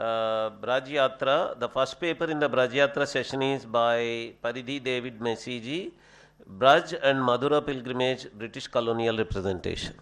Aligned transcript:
uh, 0.00 0.50
Braj 0.62 0.88
Yatra. 0.88 1.58
The 1.58 1.68
first 1.68 2.00
paper 2.00 2.24
in 2.30 2.38
the 2.38 2.48
Braj 2.48 2.72
Yatra 2.72 3.06
session 3.06 3.42
is 3.42 3.64
by 3.64 4.32
Paridhi 4.42 4.82
David 4.82 5.20
Mesiji, 5.20 5.92
Braj 6.58 6.98
and 7.02 7.18
Mathura 7.18 7.64
Pilgrimage, 7.64 8.26
British 8.32 8.66
Colonial 8.66 9.16
Representation. 9.16 9.94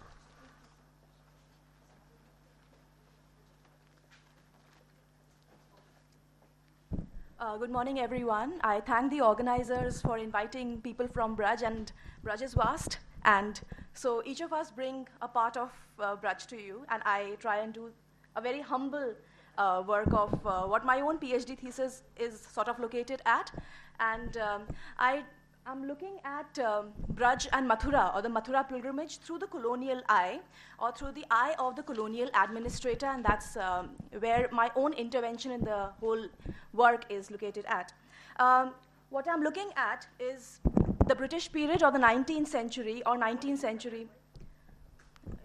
Uh, 7.41 7.57
good 7.57 7.71
morning, 7.71 7.99
everyone. 7.99 8.53
I 8.63 8.81
thank 8.81 9.11
the 9.11 9.21
organizers 9.21 10.01
for 10.01 10.17
inviting 10.17 10.81
people 10.81 11.07
from 11.07 11.35
Braj, 11.37 11.61
and 11.63 11.91
Braj 12.25 12.41
is 12.41 12.53
vast. 12.53 12.99
And 13.23 13.59
so 13.93 14.21
each 14.25 14.41
of 14.41 14.53
us 14.53 14.71
bring 14.71 15.07
a 15.21 15.27
part 15.27 15.57
of 15.57 15.71
uh, 15.99 16.15
Braj 16.15 16.45
to 16.47 16.61
you, 16.61 16.85
and 16.89 17.01
I 17.05 17.37
try 17.39 17.59
and 17.59 17.73
do 17.73 17.91
a 18.35 18.41
very 18.41 18.61
humble 18.61 19.13
uh, 19.57 19.83
work 19.85 20.11
of 20.13 20.45
uh, 20.45 20.63
what 20.63 20.85
my 20.85 21.01
own 21.01 21.17
PhD 21.17 21.57
thesis 21.57 22.03
is 22.17 22.39
sort 22.39 22.67
of 22.67 22.79
located 22.79 23.21
at. 23.25 23.51
And 23.99 24.37
um, 24.37 24.61
I 24.97 25.23
I'm 25.65 25.85
looking 25.85 26.17
at 26.25 26.57
um, 26.57 26.93
Braj 27.13 27.47
and 27.53 27.69
Mathura, 27.69 28.15
or 28.15 28.23
the 28.23 28.29
Mathura 28.29 28.67
pilgrimage, 28.67 29.19
through 29.19 29.37
the 29.39 29.45
colonial 29.45 30.01
eye, 30.09 30.39
or 30.79 30.91
through 30.91 31.11
the 31.11 31.25
eye 31.29 31.53
of 31.59 31.75
the 31.75 31.83
colonial 31.83 32.29
administrator, 32.33 33.05
and 33.05 33.23
that's 33.23 33.55
um, 33.55 33.89
where 34.17 34.49
my 34.51 34.71
own 34.75 34.93
intervention 34.93 35.51
in 35.51 35.63
the 35.63 35.91
whole 35.99 36.25
work 36.73 37.05
is 37.09 37.29
located 37.29 37.65
at. 37.67 37.93
Um, 38.39 38.73
what 39.11 39.27
I'm 39.27 39.43
looking 39.43 39.69
at 39.75 40.07
is 40.19 40.59
the 41.07 41.13
British 41.13 41.51
period, 41.51 41.83
or 41.83 41.91
the 41.91 41.99
19th 41.99 42.47
century, 42.47 43.03
or 43.05 43.15
19th 43.17 43.59
century. 43.59 44.07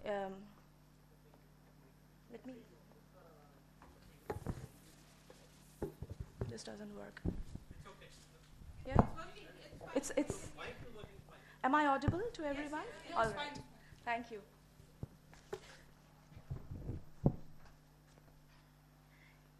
Um, 0.07 0.33
let 2.31 2.45
me. 2.47 2.53
This 6.55 6.63
doesn't 6.63 6.95
work. 6.95 7.21
Yeah. 8.87 8.95
It's 9.93 10.13
it's. 10.15 10.47
Am 11.65 11.75
I 11.75 11.85
audible 11.87 12.21
to 12.31 12.45
everyone? 12.45 12.87
All 13.17 13.25
right. 13.25 13.59
Thank 14.05 14.31
you. 14.31 14.39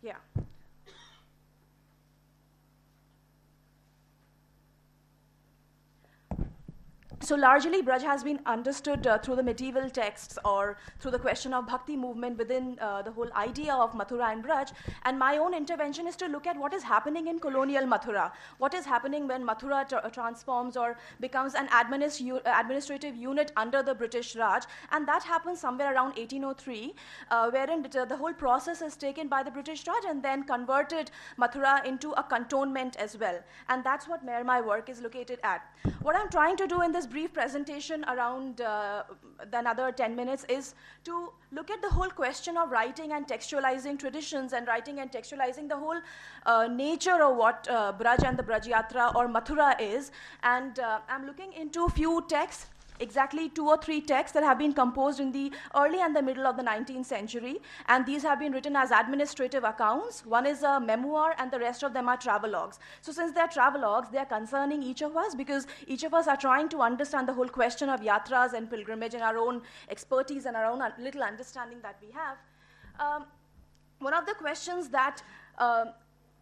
Yeah. 0.02 0.14
So 7.26 7.36
largely, 7.36 7.82
Braj 7.82 8.04
has 8.04 8.24
been 8.24 8.40
understood 8.46 9.08
uh, 9.08 9.18
through 9.18 9.38
the 9.38 9.42
medieval 9.42 9.90
texts 9.90 10.38
or 10.46 10.78
through 11.00 11.10
the 11.10 11.18
question 11.18 11.56
of 11.56 11.66
bhakti 11.66 11.98
movement 11.98 12.38
within 12.38 12.78
uh, 12.80 13.02
the 13.02 13.12
whole 13.12 13.34
idea 13.34 13.74
of 13.74 13.94
Mathura 13.94 14.32
and 14.32 14.44
Braj. 14.46 14.74
And 15.06 15.18
my 15.18 15.40
own 15.40 15.56
intervention 15.56 16.06
is 16.06 16.16
to 16.18 16.28
look 16.28 16.46
at 16.46 16.56
what 16.56 16.72
is 16.72 16.84
happening 16.84 17.28
in 17.28 17.40
colonial 17.40 17.88
Mathura. 17.88 18.32
What 18.60 18.76
is 18.76 18.86
happening 18.86 19.28
when 19.28 19.44
Mathura 19.44 19.90
tra- 19.90 20.08
transforms 20.14 20.78
or 20.78 21.00
becomes 21.20 21.56
an 21.56 21.68
administ- 21.70 22.22
u- 22.22 22.42
administrative 22.46 23.16
unit 23.16 23.52
under 23.58 23.82
the 23.82 23.96
British 23.96 24.36
Raj. 24.36 24.66
And 24.92 25.08
that 25.08 25.24
happens 25.24 25.60
somewhere 25.60 25.96
around 25.96 26.16
1803, 26.18 26.94
uh, 27.32 27.50
wherein 27.50 27.84
uh, 27.84 28.06
the 28.06 28.18
whole 28.18 28.34
process 28.34 28.84
is 28.84 28.96
taken 28.96 29.28
by 29.30 29.42
the 29.42 29.50
British 29.50 29.88
Raj 29.88 30.04
and 30.08 30.22
then 30.22 30.44
converted 30.44 31.10
Mathura 31.40 31.84
into 31.88 32.12
a 32.12 32.22
cantonment 32.22 32.98
as 32.98 33.18
well. 33.18 33.40
And 33.68 33.84
that's 33.84 34.08
what 34.08 34.24
my 34.24 34.62
work 34.62 34.90
is 34.90 35.02
located 35.02 35.40
at. 35.44 35.64
What 36.04 36.16
I'm 36.16 36.30
trying 36.30 36.56
to 36.58 36.68
do 36.68 36.84
in 36.84 36.92
this 36.92 37.08
brief 37.16 37.32
presentation 37.32 38.04
around 38.14 38.60
uh, 38.60 39.04
the 39.52 39.60
another 39.60 39.90
10 39.90 40.16
minutes 40.18 40.46
is 40.50 40.74
to 41.06 41.32
look 41.58 41.72
at 41.76 41.82
the 41.82 41.90
whole 41.98 42.10
question 42.10 42.58
of 42.58 42.72
writing 42.72 43.14
and 43.14 43.26
textualizing 43.26 43.98
traditions 43.98 44.52
and 44.52 44.68
writing 44.68 45.00
and 45.00 45.14
textualizing 45.14 45.70
the 45.70 45.78
whole 45.84 46.02
uh, 46.46 46.68
nature 46.68 47.20
of 47.28 47.38
what 47.38 47.70
uh, 47.70 47.94
Braj 47.98 48.28
and 48.28 48.38
the 48.38 48.44
Braj 48.44 48.68
Yatra 48.74 49.16
or 49.16 49.30
Mathura 49.30 49.70
is. 49.80 50.12
And 50.44 50.80
uh, 50.80 51.00
I'm 51.08 51.26
looking 51.26 51.54
into 51.54 51.86
a 51.86 51.90
few 51.90 52.22
texts 52.28 52.68
exactly 53.00 53.50
two 53.50 53.68
or 53.68 53.78
three 53.78 54.02
texts 54.02 54.34
that 54.34 54.44
have 54.44 54.58
been 54.58 54.74
composed 54.74 55.20
in 55.20 55.32
the 55.32 55.52
early 55.76 56.00
and 56.00 56.16
the 56.16 56.22
middle 56.22 56.48
of 56.48 56.58
the 56.58 56.64
19th 56.64 57.06
century. 57.06 57.58
And 57.88 58.06
these 58.06 58.24
have 58.24 58.40
been 58.40 58.52
written 58.52 58.76
as 58.76 58.92
administrative 58.92 59.64
accounts. 59.64 60.26
One 60.26 60.46
is 60.46 60.64
a 60.64 60.80
memoir 60.80 61.36
and 61.38 61.52
the 61.52 61.60
rest 61.60 61.84
of 61.84 61.94
them 61.94 62.10
are 62.10 62.18
travelogues. 62.18 62.80
So 63.02 63.12
since 63.12 63.34
they're 63.34 63.48
travelogues 63.48 64.12
they're 64.12 64.26
concerning 64.26 64.84
each 64.84 65.02
of 65.02 65.16
us 65.18 65.36
because 65.36 65.68
each 65.88 66.04
of 66.04 66.14
us 66.14 66.28
are 66.28 66.38
trying 66.38 66.70
to 66.70 66.82
understand 66.82 67.28
the 67.28 67.34
whole 67.34 67.50
question 67.50 67.90
of 67.90 68.02
yatras 68.02 68.54
and 68.54 68.70
pilgrimage 68.70 69.14
and 69.14 69.24
our 69.24 69.38
own 69.38 69.62
expertise 69.90 70.46
and 70.46 70.56
our 70.56 70.66
own 70.66 70.82
little 71.00 71.24
understanding 71.24 71.80
that 71.82 71.98
we 72.02 72.12
have. 72.12 72.38
Um, 73.00 73.26
one 74.00 74.14
of 74.14 74.26
the 74.26 74.34
questions 74.34 74.90
that 74.90 75.22
uh, 75.58 75.86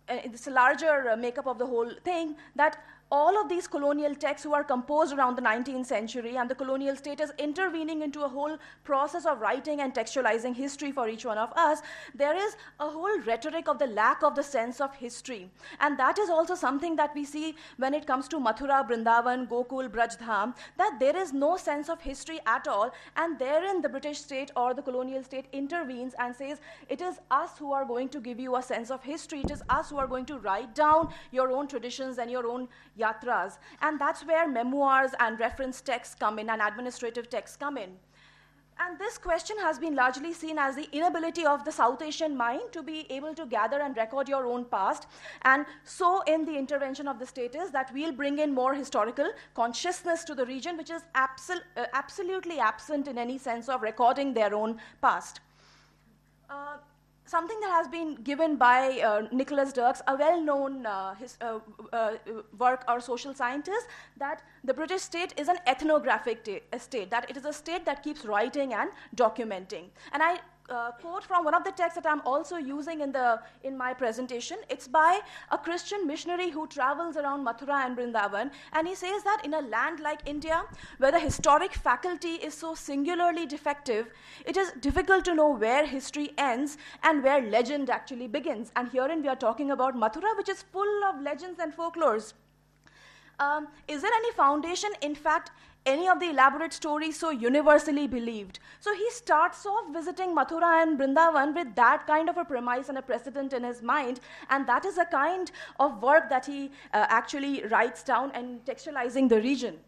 it's 0.09 0.47
a 0.47 0.51
larger 0.51 1.09
uh, 1.11 1.15
makeup 1.15 1.47
of 1.47 1.57
the 1.57 1.65
whole 1.65 1.91
thing 2.03 2.35
that 2.55 2.77
all 3.11 3.39
of 3.39 3.47
these 3.47 3.67
colonial 3.67 4.15
texts 4.15 4.43
who 4.43 4.53
are 4.53 4.63
composed 4.63 5.13
around 5.13 5.35
the 5.35 5.41
19th 5.41 5.85
century 5.85 6.35
and 6.35 6.49
the 6.49 6.55
colonial 6.55 6.95
state 6.95 7.19
is 7.19 7.31
intervening 7.37 8.01
into 8.01 8.23
a 8.23 8.27
whole 8.27 8.57
process 8.83 9.25
of 9.25 9.39
writing 9.39 9.81
and 9.81 9.93
textualizing 9.93 10.55
history 10.55 10.91
for 10.91 11.07
each 11.07 11.23
one 11.23 11.37
of 11.37 11.51
us, 11.55 11.81
there 12.15 12.35
is 12.35 12.55
a 12.79 12.89
whole 12.89 13.19
rhetoric 13.21 13.67
of 13.67 13.77
the 13.77 13.85
lack 13.87 14.23
of 14.23 14.35
the 14.35 14.41
sense 14.41 14.81
of 14.81 14.95
history. 14.95 15.49
And 15.79 15.97
that 15.99 16.17
is 16.17 16.29
also 16.29 16.55
something 16.55 16.95
that 16.95 17.13
we 17.13 17.23
see 17.23 17.55
when 17.77 17.93
it 17.93 18.07
comes 18.07 18.27
to 18.29 18.37
Mathura, 18.37 18.87
Brindavan, 18.87 19.47
Gokul, 19.47 19.89
Brajdham, 19.89 20.55
that 20.77 20.97
there 20.99 21.15
is 21.15 21.33
no 21.33 21.55
sense 21.55 21.89
of 21.89 22.01
history 22.01 22.39
at 22.47 22.67
all. 22.67 22.91
And 23.15 23.37
therein 23.37 23.81
the 23.81 23.89
British 23.89 24.19
state 24.19 24.51
or 24.55 24.73
the 24.73 24.81
colonial 24.81 25.23
state 25.23 25.45
intervenes 25.51 26.15
and 26.17 26.35
says, 26.35 26.59
it 26.89 27.01
is 27.01 27.19
us 27.29 27.57
who 27.57 27.71
are 27.73 27.85
going 27.85 28.09
to 28.09 28.19
give 28.19 28.39
you 28.39 28.55
a 28.55 28.61
sense 28.61 28.89
of 28.89 29.03
history. 29.03 29.41
It 29.41 29.51
is 29.51 29.61
us 29.69 29.89
who 29.89 29.97
are 29.97 30.07
going 30.07 30.25
to 30.25 30.39
write 30.39 30.73
down 30.73 31.13
your 31.31 31.51
own 31.51 31.67
traditions 31.67 32.17
and 32.17 32.31
your 32.31 32.47
own 32.47 32.67
yatras. 32.99 33.57
And 33.81 33.99
that's 33.99 34.25
where 34.25 34.47
memoirs 34.47 35.11
and 35.19 35.39
reference 35.39 35.81
texts 35.81 36.15
come 36.15 36.39
in 36.39 36.49
and 36.49 36.61
administrative 36.61 37.29
texts 37.29 37.57
come 37.57 37.77
in. 37.77 37.91
And 38.79 38.97
this 38.97 39.17
question 39.17 39.55
has 39.59 39.77
been 39.77 39.95
largely 39.95 40.33
seen 40.33 40.57
as 40.57 40.75
the 40.75 40.89
inability 40.91 41.45
of 41.45 41.63
the 41.63 41.71
South 41.71 42.01
Asian 42.01 42.35
mind 42.35 42.71
to 42.71 42.81
be 42.81 43.05
able 43.11 43.35
to 43.35 43.45
gather 43.45 43.79
and 43.79 43.95
record 43.95 44.27
your 44.27 44.45
own 44.47 44.65
past. 44.65 45.05
And 45.43 45.65
so, 45.83 46.21
in 46.23 46.45
the 46.45 46.57
intervention 46.57 47.07
of 47.07 47.19
the 47.19 47.25
state, 47.25 47.55
is 47.55 47.71
that 47.71 47.93
we'll 47.93 48.11
bring 48.11 48.39
in 48.39 48.53
more 48.53 48.73
historical 48.73 49.31
consciousness 49.53 50.23
to 50.23 50.35
the 50.35 50.45
region, 50.45 50.75
which 50.75 50.89
is 50.89 51.03
absol- 51.13 51.61
uh, 51.77 51.85
absolutely 51.93 52.59
absent 52.59 53.07
in 53.07 53.17
any 53.17 53.37
sense 53.37 53.69
of 53.69 53.83
recording 53.83 54.33
their 54.33 54.55
own 54.55 54.79
past. 55.01 55.39
Uh, 56.49 56.77
something 57.25 57.59
that 57.61 57.71
has 57.71 57.87
been 57.87 58.15
given 58.15 58.55
by 58.55 58.99
uh, 58.99 59.27
Nicholas 59.31 59.73
Dirks, 59.73 60.01
a 60.07 60.15
well-known 60.15 60.85
uh, 60.85 61.15
uh, 61.41 61.59
uh 61.91 62.11
work 62.57 62.83
or 62.87 62.99
social 62.99 63.33
scientist, 63.33 63.87
that 64.17 64.41
the 64.63 64.73
British 64.73 65.01
state 65.01 65.33
is 65.37 65.47
an 65.47 65.57
ethnographic 65.67 66.43
ta- 66.43 66.77
state, 66.77 67.09
that 67.11 67.29
it 67.29 67.37
is 67.37 67.45
a 67.45 67.53
state 67.53 67.85
that 67.85 68.03
keeps 68.03 68.25
writing 68.25 68.73
and 68.73 68.91
documenting. 69.15 69.85
And 70.11 70.21
I 70.21 70.39
uh, 70.69 70.91
quote 70.91 71.23
from 71.23 71.43
one 71.43 71.53
of 71.53 71.63
the 71.63 71.71
texts 71.71 71.95
that 71.95 72.09
I'm 72.09 72.21
also 72.21 72.57
using 72.57 73.01
in, 73.01 73.11
the, 73.11 73.41
in 73.63 73.77
my 73.77 73.93
presentation. 73.93 74.57
It's 74.69 74.87
by 74.87 75.19
a 75.51 75.57
Christian 75.57 76.07
missionary 76.07 76.49
who 76.49 76.67
travels 76.67 77.17
around 77.17 77.45
Mathura 77.45 77.85
and 77.85 77.97
Vrindavan, 77.97 78.51
and 78.71 78.87
he 78.87 78.95
says 78.95 79.23
that 79.23 79.41
in 79.43 79.53
a 79.53 79.61
land 79.61 79.99
like 79.99 80.21
India, 80.25 80.63
where 80.97 81.11
the 81.11 81.19
historic 81.19 81.73
faculty 81.73 82.35
is 82.35 82.53
so 82.53 82.75
singularly 82.75 83.45
defective, 83.45 84.07
it 84.45 84.57
is 84.57 84.71
difficult 84.79 85.25
to 85.25 85.35
know 85.35 85.49
where 85.49 85.85
history 85.85 86.31
ends 86.37 86.77
and 87.03 87.23
where 87.23 87.41
legend 87.41 87.89
actually 87.89 88.27
begins. 88.27 88.71
And 88.75 88.89
herein 88.89 89.21
we 89.21 89.27
are 89.27 89.35
talking 89.35 89.71
about 89.71 89.95
Mathura, 89.95 90.35
which 90.37 90.49
is 90.49 90.61
full 90.61 91.03
of 91.03 91.21
legends 91.21 91.59
and 91.59 91.75
folklores. 91.75 92.33
Um, 93.39 93.67
is 93.87 94.01
there 94.01 94.11
any 94.13 94.31
foundation, 94.33 94.91
in 95.01 95.15
fact, 95.15 95.51
any 95.85 96.07
of 96.07 96.19
the 96.19 96.29
elaborate 96.29 96.73
stories 96.73 97.19
so 97.19 97.29
universally 97.29 98.07
believed. 98.07 98.59
So 98.79 98.93
he 98.93 99.09
starts 99.11 99.65
off 99.65 99.91
visiting 99.93 100.35
Mathura 100.35 100.81
and 100.81 100.97
Brindavan 100.97 101.55
with 101.55 101.75
that 101.75 102.07
kind 102.07 102.29
of 102.29 102.37
a 102.37 102.45
premise 102.45 102.89
and 102.89 102.97
a 102.97 103.01
precedent 103.01 103.53
in 103.53 103.63
his 103.63 103.81
mind, 103.81 104.19
and 104.49 104.67
that 104.67 104.85
is 104.85 104.97
a 104.97 105.05
kind 105.05 105.51
of 105.79 106.01
work 106.01 106.29
that 106.29 106.45
he 106.45 106.71
uh, 106.93 107.05
actually 107.09 107.63
writes 107.65 108.03
down 108.03 108.31
and 108.31 108.63
textualizing 108.65 109.29
the 109.29 109.41
region. 109.41 109.79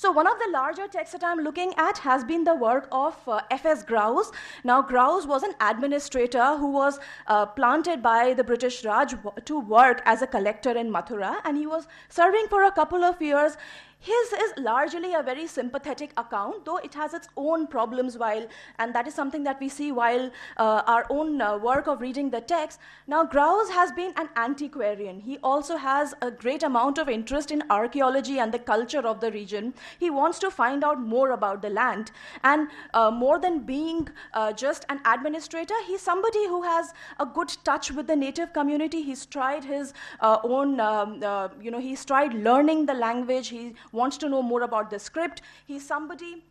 So 0.00 0.10
one 0.10 0.26
of 0.26 0.38
the 0.38 0.48
larger 0.50 0.88
texts 0.88 1.12
that 1.12 1.22
I'm 1.22 1.40
looking 1.40 1.74
at 1.76 1.98
has 1.98 2.24
been 2.24 2.42
the 2.44 2.54
work 2.54 2.88
of 2.90 3.16
uh, 3.28 3.42
F.S. 3.50 3.82
Growse. 3.82 4.32
Now, 4.64 4.80
Growse 4.80 5.26
was 5.26 5.42
an 5.42 5.52
administrator 5.60 6.56
who 6.56 6.72
was 6.72 6.98
uh, 7.26 7.44
planted 7.44 8.02
by 8.02 8.32
the 8.32 8.42
British 8.42 8.82
Raj 8.82 9.14
to 9.44 9.60
work 9.60 10.00
as 10.06 10.22
a 10.22 10.26
collector 10.26 10.70
in 10.70 10.90
Mathura, 10.90 11.42
and 11.44 11.58
he 11.58 11.66
was 11.66 11.86
serving 12.08 12.46
for 12.48 12.64
a 12.64 12.72
couple 12.72 13.04
of 13.04 13.20
years 13.20 13.58
His 14.02 14.32
is 14.32 14.52
largely 14.56 15.12
a 15.12 15.22
very 15.22 15.46
sympathetic 15.46 16.12
account, 16.16 16.64
though 16.64 16.78
it 16.78 16.94
has 16.94 17.12
its 17.12 17.28
own 17.36 17.66
problems. 17.66 18.16
While, 18.16 18.46
and 18.78 18.94
that 18.94 19.06
is 19.06 19.14
something 19.14 19.44
that 19.44 19.60
we 19.60 19.68
see 19.68 19.92
while 19.92 20.30
uh, 20.56 20.82
our 20.86 21.06
own 21.10 21.40
uh, 21.40 21.58
work 21.58 21.86
of 21.86 22.00
reading 22.00 22.30
the 22.30 22.40
text. 22.40 22.80
Now, 23.06 23.24
Growse 23.24 23.68
has 23.70 23.92
been 23.92 24.14
an 24.16 24.30
antiquarian. 24.36 25.20
He 25.20 25.36
also 25.42 25.76
has 25.76 26.14
a 26.22 26.30
great 26.30 26.62
amount 26.62 26.96
of 26.96 27.10
interest 27.10 27.50
in 27.50 27.62
archaeology 27.68 28.38
and 28.38 28.50
the 28.52 28.58
culture 28.58 29.06
of 29.06 29.20
the 29.20 29.30
region. 29.32 29.74
He 29.98 30.08
wants 30.08 30.38
to 30.38 30.50
find 30.50 30.82
out 30.82 30.98
more 30.98 31.32
about 31.32 31.60
the 31.60 31.68
land, 31.68 32.10
and 32.42 32.68
uh, 32.94 33.10
more 33.10 33.38
than 33.38 33.60
being 33.60 34.08
uh, 34.32 34.52
just 34.52 34.86
an 34.88 35.00
administrator, 35.04 35.74
he's 35.86 36.00
somebody 36.00 36.46
who 36.46 36.62
has 36.62 36.94
a 37.18 37.26
good 37.26 37.54
touch 37.64 37.92
with 37.92 38.06
the 38.06 38.16
native 38.16 38.54
community. 38.54 39.02
He's 39.02 39.26
tried 39.26 39.62
his 39.62 39.92
uh, 40.20 40.38
own, 40.42 40.80
um, 40.80 41.22
uh, 41.22 41.48
you 41.60 41.70
know, 41.70 41.80
he's 41.80 42.02
tried 42.04 42.32
learning 42.32 42.86
the 42.86 42.94
language. 42.94 43.48
He 43.48 43.74
wants 43.92 44.16
to 44.18 44.28
know 44.28 44.42
more 44.42 44.62
about 44.62 44.90
the 44.90 44.98
script. 44.98 45.42
He's 45.66 45.86
somebody 45.86 46.44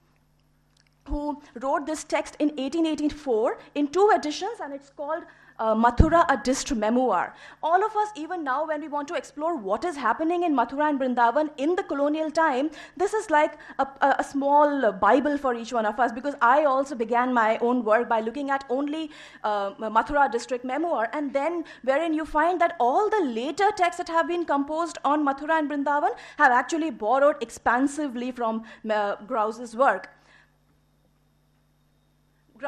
who 1.06 1.42
wrote 1.62 1.86
this 1.86 2.04
text 2.04 2.36
in 2.40 2.50
1884 2.50 3.58
in 3.76 3.88
two 3.88 4.12
editions, 4.16 4.60
and 4.62 4.74
it's 4.74 4.90
called 4.90 5.24
uh, 5.60 5.76
Mathura, 5.76 6.26
a 6.30 6.38
Dist 6.44 6.74
Memoir. 6.74 7.34
All 7.62 7.84
of 7.84 7.96
us, 7.96 8.10
even 8.16 8.44
now, 8.44 8.66
when 8.66 8.82
we 8.82 8.88
want 8.88 9.08
to 9.10 9.16
explore 9.16 9.56
what 9.56 9.86
is 9.86 9.96
happening 9.96 10.44
in 10.44 10.56
Mathura 10.56 10.90
and 10.90 11.00
Vrindavan 11.00 11.50
in 11.58 11.76
the 11.76 11.84
colonial 11.84 12.32
time, 12.32 12.72
this 12.98 13.14
is 13.14 13.30
like 13.30 13.58
a, 13.78 13.88
a, 14.02 14.16
a 14.20 14.24
small 14.24 14.92
Bible 14.92 15.38
for 15.38 15.54
each 15.56 15.74
one 15.74 15.86
of 15.86 16.00
us 16.00 16.12
because 16.12 16.36
I 16.42 16.66
also 16.66 16.96
began 16.96 17.34
my 17.34 17.58
own 17.60 17.84
work 17.84 18.10
by 18.10 18.22
looking 18.22 18.50
at 18.50 18.64
only 18.70 19.12
uh, 19.44 19.72
Mathura 19.76 20.32
district 20.32 20.66
memoir, 20.66 21.10
and 21.14 21.34
then 21.34 21.64
wherein 21.84 22.14
you 22.14 22.26
find 22.26 22.60
that 22.62 22.76
all 22.80 23.10
the 23.10 23.24
later 23.26 23.70
texts 23.76 23.98
that 23.98 24.08
have 24.08 24.28
been 24.28 24.46
composed 24.46 24.98
on 25.04 25.26
Mathura 25.26 25.60
and 25.60 25.70
Vrindavan 25.70 26.12
have 26.38 26.52
actually 26.52 26.92
borrowed 26.92 27.36
expansively 27.42 28.32
from 28.32 28.64
uh, 28.90 29.16
work. 29.76 30.10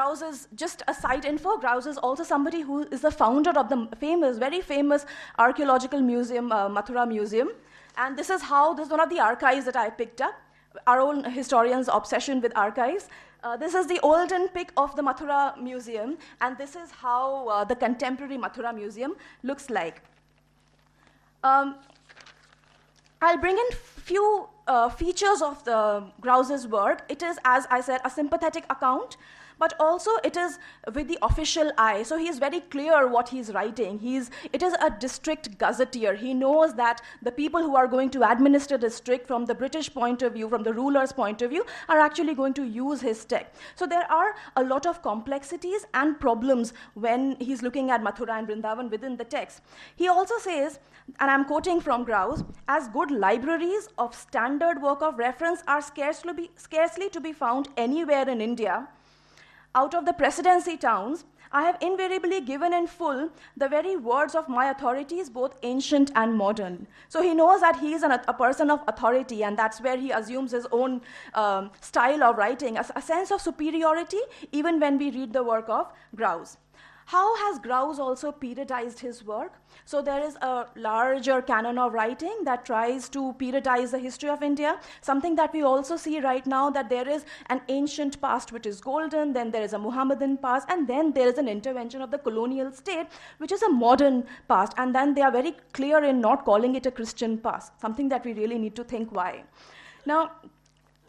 Growse 0.01 0.21
is 0.24 0.48
just 0.56 0.81
a 0.88 0.94
side 0.94 1.25
info. 1.25 1.57
Growse 1.57 1.86
is 1.86 1.98
also 1.98 2.24
somebody 2.24 2.62
who 2.62 2.88
is 2.92 3.01
the 3.01 3.12
founder 3.12 3.51
of 3.51 3.69
the 3.69 3.88
famous, 3.98 4.38
very 4.38 4.59
famous 4.59 5.06
archaeological 5.38 6.01
museum, 6.01 6.51
uh, 6.51 6.68
Mathura 6.68 7.07
Museum. 7.07 7.50
And 7.98 8.18
this 8.18 8.31
is 8.31 8.42
how, 8.42 8.74
this 8.74 8.86
is 8.88 8.92
one 8.92 9.00
of 9.00 9.09
the 9.09 9.19
archives 9.19 9.65
that 9.65 9.75
I 9.75 9.89
picked 9.92 10.21
up. 10.21 10.33
Our 10.88 11.01
own 11.01 11.24
historian's 11.24 11.88
obsession 11.88 12.42
with 12.42 12.57
archives. 12.57 13.09
Uh, 13.44 13.57
this 13.57 13.75
is 13.75 13.86
the 13.88 14.00
olden 14.00 14.48
pic 14.48 14.71
of 14.75 14.95
the 14.95 15.03
Mathura 15.03 15.62
Museum, 15.62 16.18
and 16.39 16.57
this 16.57 16.75
is 16.75 16.89
how 16.92 17.48
uh, 17.50 17.63
the 17.63 17.75
contemporary 17.75 18.38
Mathura 18.38 18.74
Museum 18.74 19.15
looks 19.44 19.69
like. 19.69 20.01
Um, 21.44 21.75
I'll 23.21 23.38
bring 23.38 23.57
in 23.57 23.75
few 23.75 24.48
uh, 24.68 24.89
features 24.89 25.42
of 25.42 25.63
the 25.63 26.06
Growse's 26.21 26.68
work. 26.68 27.03
It 27.09 27.21
is, 27.21 27.38
as 27.45 27.68
I 27.69 27.81
said, 27.81 28.01
a 28.03 28.09
sympathetic 28.09 28.65
account 28.69 29.18
but 29.62 29.74
also 29.80 30.12
it 30.24 30.36
is 30.36 30.58
with 30.96 31.08
the 31.08 31.19
official 31.22 31.72
eye. 31.78 32.02
So 32.02 32.18
he 32.18 32.28
is 32.28 32.40
very 32.40 32.62
clear 32.75 33.08
what 33.08 33.30
he's 33.30 33.54
writing. 33.54 34.00
He's, 34.00 34.31
it 34.52 34.63
is 34.63 34.74
a 34.81 34.90
district 34.90 35.60
gazetteer. 35.60 36.16
He 36.16 36.34
knows 36.34 36.74
that 36.75 37.02
the 37.22 37.31
people 37.31 37.62
who 37.62 37.75
are 37.75 37.88
going 37.88 38.10
to 38.12 38.24
administer 38.30 38.78
the 38.78 38.88
district 38.88 39.28
from 39.28 39.46
the 39.46 39.54
British 39.54 39.94
point 39.94 40.24
of 40.24 40.34
view, 40.34 40.50
from 40.50 40.63
the 40.63 40.74
ruler's 40.74 41.12
point 41.12 41.44
of 41.44 41.52
view, 41.52 41.63
are 41.90 42.00
actually 42.00 42.34
going 42.34 42.56
to 42.56 42.63
use 42.63 43.02
his 43.02 43.24
text. 43.24 43.62
So 43.75 43.86
there 43.86 44.12
are 44.12 44.34
a 44.56 44.63
lot 44.63 44.88
of 44.88 45.04
complexities 45.04 45.86
and 45.94 46.19
problems 46.19 46.74
when 46.96 47.36
he's 47.40 47.62
looking 47.62 47.92
at 47.92 48.02
Mathura 48.02 48.40
and 48.40 48.48
Vrindavan 48.48 48.90
within 48.90 49.16
the 49.16 49.25
text. 49.25 49.62
He 49.96 50.08
also 50.08 50.40
says, 50.40 50.80
and 51.19 51.30
I'm 51.30 51.46
quoting 51.46 51.81
from 51.81 52.04
Growse, 52.04 52.44
as 52.68 52.88
good 52.88 53.12
libraries 53.12 53.90
of 54.00 54.16
standard 54.16 54.81
work 54.81 55.04
of 55.04 55.19
reference 55.19 55.62
are 55.68 55.81
scarcely, 55.81 56.34
be, 56.34 56.50
scarcely 56.56 57.10
to 57.10 57.22
be 57.22 57.31
found 57.31 57.68
anywhere 57.78 58.28
in 58.28 58.42
India 58.42 58.88
out 59.74 59.94
of 59.94 60.06
the 60.06 60.14
presidency 60.14 60.78
towns, 60.78 61.26
I 61.54 61.64
have 61.64 61.78
invariably 61.82 62.40
given 62.40 62.74
in 62.74 62.88
full 62.88 63.30
the 63.58 63.68
very 63.68 63.98
words 63.98 64.36
of 64.36 64.48
my 64.48 64.70
authorities, 64.70 65.30
both 65.30 65.58
ancient 65.64 66.10
and 66.16 66.34
modern. 66.34 66.88
So 67.10 67.22
he 67.22 67.34
knows 67.34 67.60
that 67.60 67.80
he 67.80 67.94
is 67.94 68.04
an, 68.04 68.12
a 68.12 68.34
person 68.34 68.72
of 68.72 68.82
authority, 68.88 69.44
and 69.44 69.58
that's 69.58 69.82
where 69.82 69.98
he 69.98 70.12
assumes 70.12 70.52
his 70.52 70.66
own 70.72 71.02
um, 71.34 71.72
style 71.82 72.24
of 72.24 72.38
writing, 72.38 72.78
a, 72.78 72.86
a 72.96 73.02
sense 73.02 73.32
of 73.32 73.42
superiority, 73.42 74.22
even 74.54 74.80
when 74.80 74.98
we 74.98 75.12
read 75.12 75.34
the 75.34 75.44
work 75.44 75.68
of 75.68 75.92
Growse. 76.16 76.58
How 77.06 77.36
has 77.38 77.59
Growse 77.59 78.00
also 78.00 78.31
periodized 78.31 79.00
his 79.00 79.24
work? 79.25 79.53
So 79.86 80.01
there 80.01 80.24
is 80.24 80.36
a 80.36 80.68
larger 80.75 81.42
canon 81.42 81.77
of 81.77 81.94
writing 81.94 82.44
that 82.45 82.65
tries 82.65 83.09
to 83.09 83.33
periodize 83.39 83.92
the 83.92 84.00
history 84.00 84.30
of 84.30 84.44
India. 84.44 84.80
Something 85.01 85.36
that 85.36 85.53
we 85.53 85.63
also 85.63 85.98
see 85.98 86.19
right 86.19 86.45
now 86.45 86.69
that 86.69 86.89
there 86.89 87.07
is 87.07 87.25
an 87.50 87.62
ancient 87.68 88.21
past 88.21 88.51
which 88.51 88.65
is 88.65 88.80
golden, 88.80 89.33
then 89.33 89.51
there 89.51 89.63
is 89.63 89.74
a 89.74 89.80
Muhammadan 89.80 90.38
past, 90.38 90.69
and 90.69 90.88
then 90.88 91.12
there 91.12 91.27
is 91.27 91.38
an 91.38 91.48
intervention 91.48 92.01
of 92.01 92.12
the 92.12 92.18
colonial 92.18 92.71
state, 92.71 93.07
which 93.39 93.51
is 93.51 93.62
a 93.62 93.69
modern 93.69 94.24
past. 94.48 94.74
And 94.77 94.95
then 94.95 95.13
they 95.13 95.21
are 95.21 95.31
very 95.31 95.56
clear 95.74 96.03
in 96.03 96.21
not 96.21 96.45
calling 96.45 96.75
it 96.75 96.86
a 96.86 96.92
Christian 96.92 97.38
past, 97.38 97.74
something 97.81 98.09
that 98.09 98.24
we 98.24 98.33
really 98.33 98.57
need 98.57 98.75
to 98.75 98.83
think 98.83 99.12
why. 99.12 99.44
Now, 100.06 100.31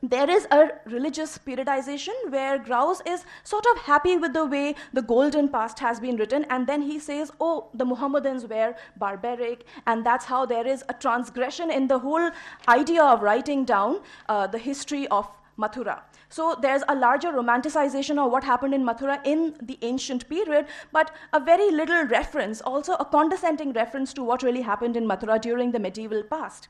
there 0.02 0.28
is 0.28 0.46
a 0.50 0.70
religious 0.86 1.38
periodization 1.38 2.12
where 2.30 2.58
Growse 2.58 3.00
is 3.06 3.24
sort 3.44 3.64
of 3.66 3.82
happy 3.82 4.16
with 4.16 4.32
the 4.32 4.44
way 4.44 4.74
the 4.92 5.02
golden 5.02 5.48
past 5.48 5.78
has 5.78 6.00
been 6.00 6.16
written, 6.16 6.44
and 6.50 6.66
then 6.66 6.82
he 6.82 6.98
says, 6.98 7.30
Oh, 7.40 7.68
the 7.72 7.84
Muhammadans 7.84 8.46
were 8.46 8.74
barbaric, 8.96 9.64
and 9.86 10.04
that's 10.04 10.24
how 10.24 10.44
there 10.44 10.66
is 10.66 10.82
a 10.88 10.94
transgression 10.94 11.70
in 11.70 11.86
the 11.86 12.00
whole 12.00 12.30
idea 12.66 13.02
of 13.02 13.22
writing 13.22 13.64
down 13.64 14.00
uh, 14.28 14.48
the 14.48 14.58
history 14.58 15.06
of 15.08 15.28
Mathura. 15.56 16.00
So 16.28 16.56
there's 16.60 16.82
a 16.88 16.94
larger 16.96 17.30
romanticization 17.30 18.18
of 18.18 18.32
what 18.32 18.42
happened 18.42 18.74
in 18.74 18.84
Mathura 18.84 19.20
in 19.24 19.54
the 19.62 19.78
ancient 19.82 20.28
period, 20.28 20.66
but 20.90 21.12
a 21.32 21.38
very 21.38 21.70
little 21.70 22.06
reference, 22.06 22.60
also 22.60 22.94
a 22.94 23.04
condescending 23.04 23.72
reference 23.72 24.12
to 24.14 24.24
what 24.24 24.42
really 24.42 24.62
happened 24.62 24.96
in 24.96 25.06
Mathura 25.06 25.40
during 25.40 25.70
the 25.70 25.78
medieval 25.78 26.24
past 26.24 26.68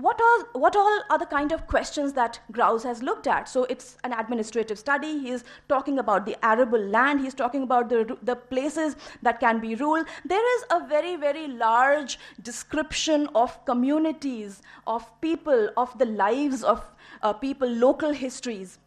what 0.00 0.20
all, 0.20 0.60
what 0.60 0.76
all 0.76 1.00
are 1.10 1.18
the 1.18 1.26
kind 1.26 1.50
of 1.50 1.66
questions 1.66 2.12
that 2.12 2.38
Growse 2.52 2.84
has 2.84 3.02
looked 3.02 3.26
at? 3.26 3.48
So 3.48 3.64
it's 3.64 3.96
an 4.04 4.12
administrative 4.12 4.78
study. 4.78 5.18
He's 5.18 5.42
talking 5.68 5.98
about 5.98 6.24
the 6.24 6.36
arable 6.44 6.78
land. 6.78 7.20
He's 7.20 7.34
talking 7.34 7.64
about 7.64 7.88
the, 7.88 8.16
the 8.22 8.36
places 8.36 8.94
that 9.22 9.40
can 9.40 9.58
be 9.60 9.74
ruled. 9.74 10.06
There 10.24 10.56
is 10.56 10.64
a 10.70 10.86
very, 10.86 11.16
very 11.16 11.48
large 11.48 12.16
description 12.42 13.28
of 13.34 13.64
communities, 13.64 14.62
of 14.86 15.04
people, 15.20 15.70
of 15.76 15.98
the 15.98 16.06
lives 16.06 16.62
of 16.62 16.88
uh, 17.22 17.32
people, 17.32 17.68
local 17.68 18.12
histories. 18.12 18.78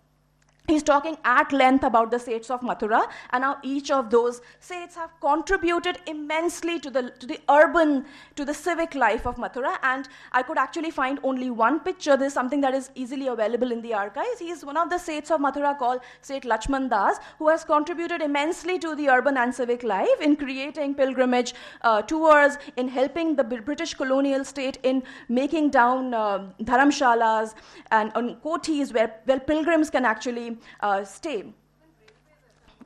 He's 0.67 0.83
talking 0.83 1.17
at 1.25 1.51
length 1.51 1.83
about 1.83 2.11
the 2.11 2.17
Seths 2.17 2.49
of 2.49 2.61
Mathura, 2.61 3.09
and 3.31 3.41
now 3.41 3.57
each 3.61 3.91
of 3.91 4.09
those 4.09 4.41
Seths 4.61 4.95
have 4.95 5.09
contributed 5.19 5.97
immensely 6.07 6.79
to 6.79 6.89
the, 6.89 7.09
to 7.19 7.25
the 7.25 7.39
urban, 7.49 8.05
to 8.35 8.45
the 8.45 8.53
civic 8.53 8.95
life 8.95 9.25
of 9.27 9.35
Mathura. 9.35 9.77
And 9.83 10.07
I 10.31 10.43
could 10.43 10.57
actually 10.57 10.91
find 10.91 11.19
only 11.23 11.49
one 11.49 11.81
picture. 11.81 12.15
This 12.15 12.27
is 12.27 12.33
something 12.33 12.61
that 12.61 12.73
is 12.73 12.89
easily 12.95 13.27
available 13.27 13.71
in 13.71 13.81
the 13.81 13.93
archives. 13.93 14.39
He 14.39 14.49
is 14.49 14.63
one 14.63 14.77
of 14.77 14.89
the 14.89 14.95
Seths 14.95 15.31
of 15.31 15.41
Mathura 15.41 15.77
called 15.77 15.99
Seth 16.21 16.43
Lachman 16.43 16.89
Das, 16.89 17.17
who 17.39 17.49
has 17.49 17.65
contributed 17.65 18.21
immensely 18.21 18.79
to 18.79 18.95
the 18.95 19.09
urban 19.09 19.37
and 19.37 19.53
civic 19.53 19.83
life 19.83 20.21
in 20.21 20.37
creating 20.37 20.95
pilgrimage 20.95 21.53
uh, 21.81 22.01
tours, 22.03 22.57
in 22.77 22.87
helping 22.87 23.35
the 23.35 23.43
British 23.43 23.93
colonial 23.95 24.45
state 24.45 24.77
in 24.83 25.03
making 25.27 25.69
down 25.71 26.13
uh, 26.13 26.45
dharamshalas 26.61 27.55
and 27.89 28.11
on 28.13 28.35
kothis 28.37 28.93
where, 28.93 29.15
where 29.25 29.39
pilgrims 29.39 29.89
can 29.89 30.05
actually 30.05 30.50
uh, 30.79 31.03
stay. 31.03 31.45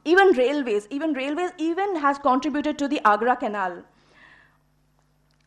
Even 0.03 0.31
railways, 0.33 0.87
even 0.91 1.13
railways, 1.13 1.51
even 1.57 1.95
has 1.95 2.17
contributed 2.19 2.77
to 2.77 2.87
the 2.87 3.01
Agra 3.05 3.35
Canal. 3.35 3.83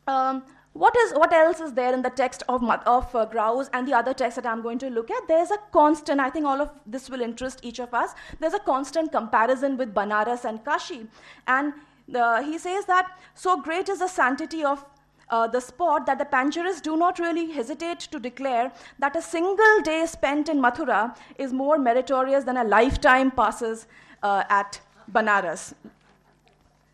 Um, 0.07 0.43
what 0.73 0.97
is 0.97 1.13
what 1.13 1.33
else 1.33 1.61
is 1.61 1.73
there 1.75 1.93
in 1.93 2.03
the 2.03 2.11
text 2.11 2.43
of 2.49 2.63
of 2.63 3.15
uh, 3.15 3.25
Growse 3.27 3.69
and 3.73 3.87
the 3.87 3.95
other 3.95 4.15
texts 4.15 4.37
that 4.37 4.47
I'm 4.47 4.63
going 4.63 4.79
to 4.79 4.91
look 4.91 5.11
at? 5.11 5.29
There's 5.29 5.51
a 5.51 5.59
constant. 5.73 6.21
I 6.21 6.31
think 6.31 6.47
all 6.47 6.61
of 6.61 6.71
this 6.87 7.09
will 7.11 7.21
interest 7.21 7.61
each 7.63 7.79
of 7.79 7.95
us. 7.95 8.15
There's 8.41 8.55
a 8.55 8.61
constant 8.61 9.13
comparison 9.13 9.77
with 9.77 9.95
Banaras 9.95 10.45
and 10.45 10.65
Kashi, 10.65 11.07
and 11.47 11.73
the, 12.09 12.43
he 12.43 12.59
says 12.59 12.87
that 12.87 13.19
so 13.35 13.61
great 13.61 13.89
is 13.89 13.99
the 13.99 14.09
sanctity 14.09 14.65
of 14.65 14.85
uh, 15.31 15.47
the 15.47 15.61
spot 15.61 16.07
that 16.07 16.19
the 16.19 16.25
Panjarists 16.25 16.83
do 16.83 16.97
not 16.97 17.19
really 17.19 17.51
hesitate 17.53 18.01
to 18.01 18.19
declare 18.19 18.73
that 18.99 19.17
a 19.17 19.23
single 19.23 19.81
day 19.83 20.07
spent 20.07 20.49
in 20.49 20.61
Mathura 20.61 21.17
is 21.39 21.53
more 21.53 21.79
meritorious 21.79 22.45
than 22.45 22.57
a 22.57 22.65
lifetime 22.65 23.31
passes 23.31 23.87
uh, 24.23 24.45
at 24.49 24.81
Banaras. 25.13 25.75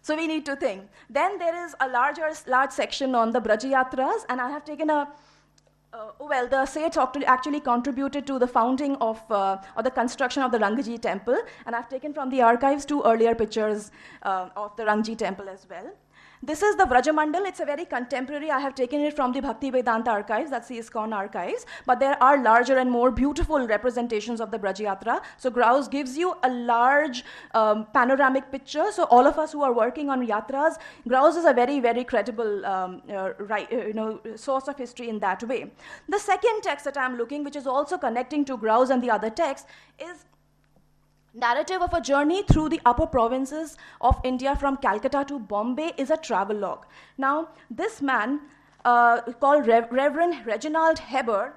So 0.02 0.16
we 0.16 0.26
need 0.26 0.44
to 0.46 0.56
think. 0.56 0.82
Then 1.08 1.38
there 1.38 1.64
is 1.64 1.74
a 1.80 1.88
larger, 1.88 2.30
large 2.46 2.72
section 2.72 3.14
on 3.14 3.30
the 3.30 3.40
Brajayatras, 3.40 4.26
and 4.28 4.40
I 4.40 4.50
have 4.50 4.64
taken 4.64 4.90
a 4.90 5.08
uh, 5.94 6.10
well, 6.18 6.48
the 6.48 6.66
Seths 6.66 6.96
actually 7.24 7.60
contributed 7.60 8.26
to 8.26 8.38
the 8.38 8.48
founding 8.48 8.96
of, 8.96 9.22
uh, 9.30 9.58
or 9.76 9.82
the 9.84 9.90
construction 9.92 10.42
of 10.42 10.50
the 10.50 10.58
Rangji 10.58 11.00
temple, 11.00 11.36
and 11.66 11.76
I've 11.76 11.88
taken 11.88 12.12
from 12.12 12.30
the 12.30 12.42
archives 12.42 12.84
two 12.84 13.02
earlier 13.04 13.32
pictures 13.34 13.92
uh, 14.24 14.48
of 14.56 14.76
the 14.76 14.82
Rangji 14.82 15.16
temple 15.16 15.48
as 15.48 15.68
well. 15.70 15.92
This 16.46 16.62
is 16.62 16.76
the 16.76 16.84
Vrajamandal. 16.84 17.46
It's 17.46 17.60
a 17.60 17.64
very 17.64 17.86
contemporary. 17.86 18.50
I 18.50 18.58
have 18.60 18.74
taken 18.74 19.00
it 19.00 19.16
from 19.16 19.32
the 19.32 19.40
Bhakti 19.40 19.70
Vedanta 19.70 20.10
archives, 20.10 20.50
that's 20.50 20.68
the 20.68 20.78
ISKCON 20.78 21.14
archives. 21.14 21.64
But 21.86 22.00
there 22.00 22.22
are 22.22 22.42
larger 22.42 22.76
and 22.76 22.90
more 22.90 23.10
beautiful 23.10 23.66
representations 23.66 24.42
of 24.42 24.50
the 24.50 24.58
Braj 24.58 24.78
Yatra. 24.86 25.22
So 25.38 25.48
Growse 25.48 25.88
gives 25.88 26.18
you 26.18 26.34
a 26.42 26.50
large 26.50 27.24
um, 27.54 27.86
panoramic 27.94 28.52
picture. 28.52 28.92
So 28.92 29.04
all 29.04 29.26
of 29.26 29.38
us 29.38 29.52
who 29.52 29.62
are 29.62 29.72
working 29.72 30.10
on 30.10 30.26
yatras, 30.26 30.76
Growse 31.08 31.36
is 31.36 31.46
a 31.46 31.54
very, 31.54 31.80
very 31.80 32.04
credible 32.04 32.66
um, 32.66 33.00
uh, 33.08 33.30
right, 33.38 33.72
uh, 33.72 33.86
you 33.86 33.94
know, 33.94 34.20
source 34.36 34.68
of 34.68 34.76
history 34.76 35.08
in 35.08 35.20
that 35.20 35.42
way. 35.44 35.70
The 36.10 36.18
second 36.18 36.62
text 36.62 36.84
that 36.84 36.98
I'm 36.98 37.16
looking, 37.16 37.42
which 37.42 37.56
is 37.56 37.66
also 37.66 37.96
connecting 37.96 38.44
to 38.44 38.58
Growse 38.58 38.90
and 38.90 39.02
the 39.02 39.10
other 39.10 39.30
texts, 39.30 39.66
is 39.98 40.26
narrative 41.34 41.82
of 41.82 41.92
a 41.92 42.00
journey 42.00 42.42
through 42.44 42.68
the 42.68 42.80
upper 42.86 43.06
provinces 43.06 43.76
of 44.00 44.20
India 44.24 44.56
from 44.56 44.76
Calcutta 44.76 45.24
to 45.28 45.38
Bombay 45.38 45.92
is 45.96 46.10
a 46.10 46.16
travelogue. 46.16 46.86
Now, 47.18 47.48
this 47.70 48.00
man, 48.00 48.40
uh, 48.84 49.20
called 49.40 49.66
Rev- 49.66 49.88
Reverend 49.90 50.46
Reginald 50.46 50.98
Heber, 50.98 51.54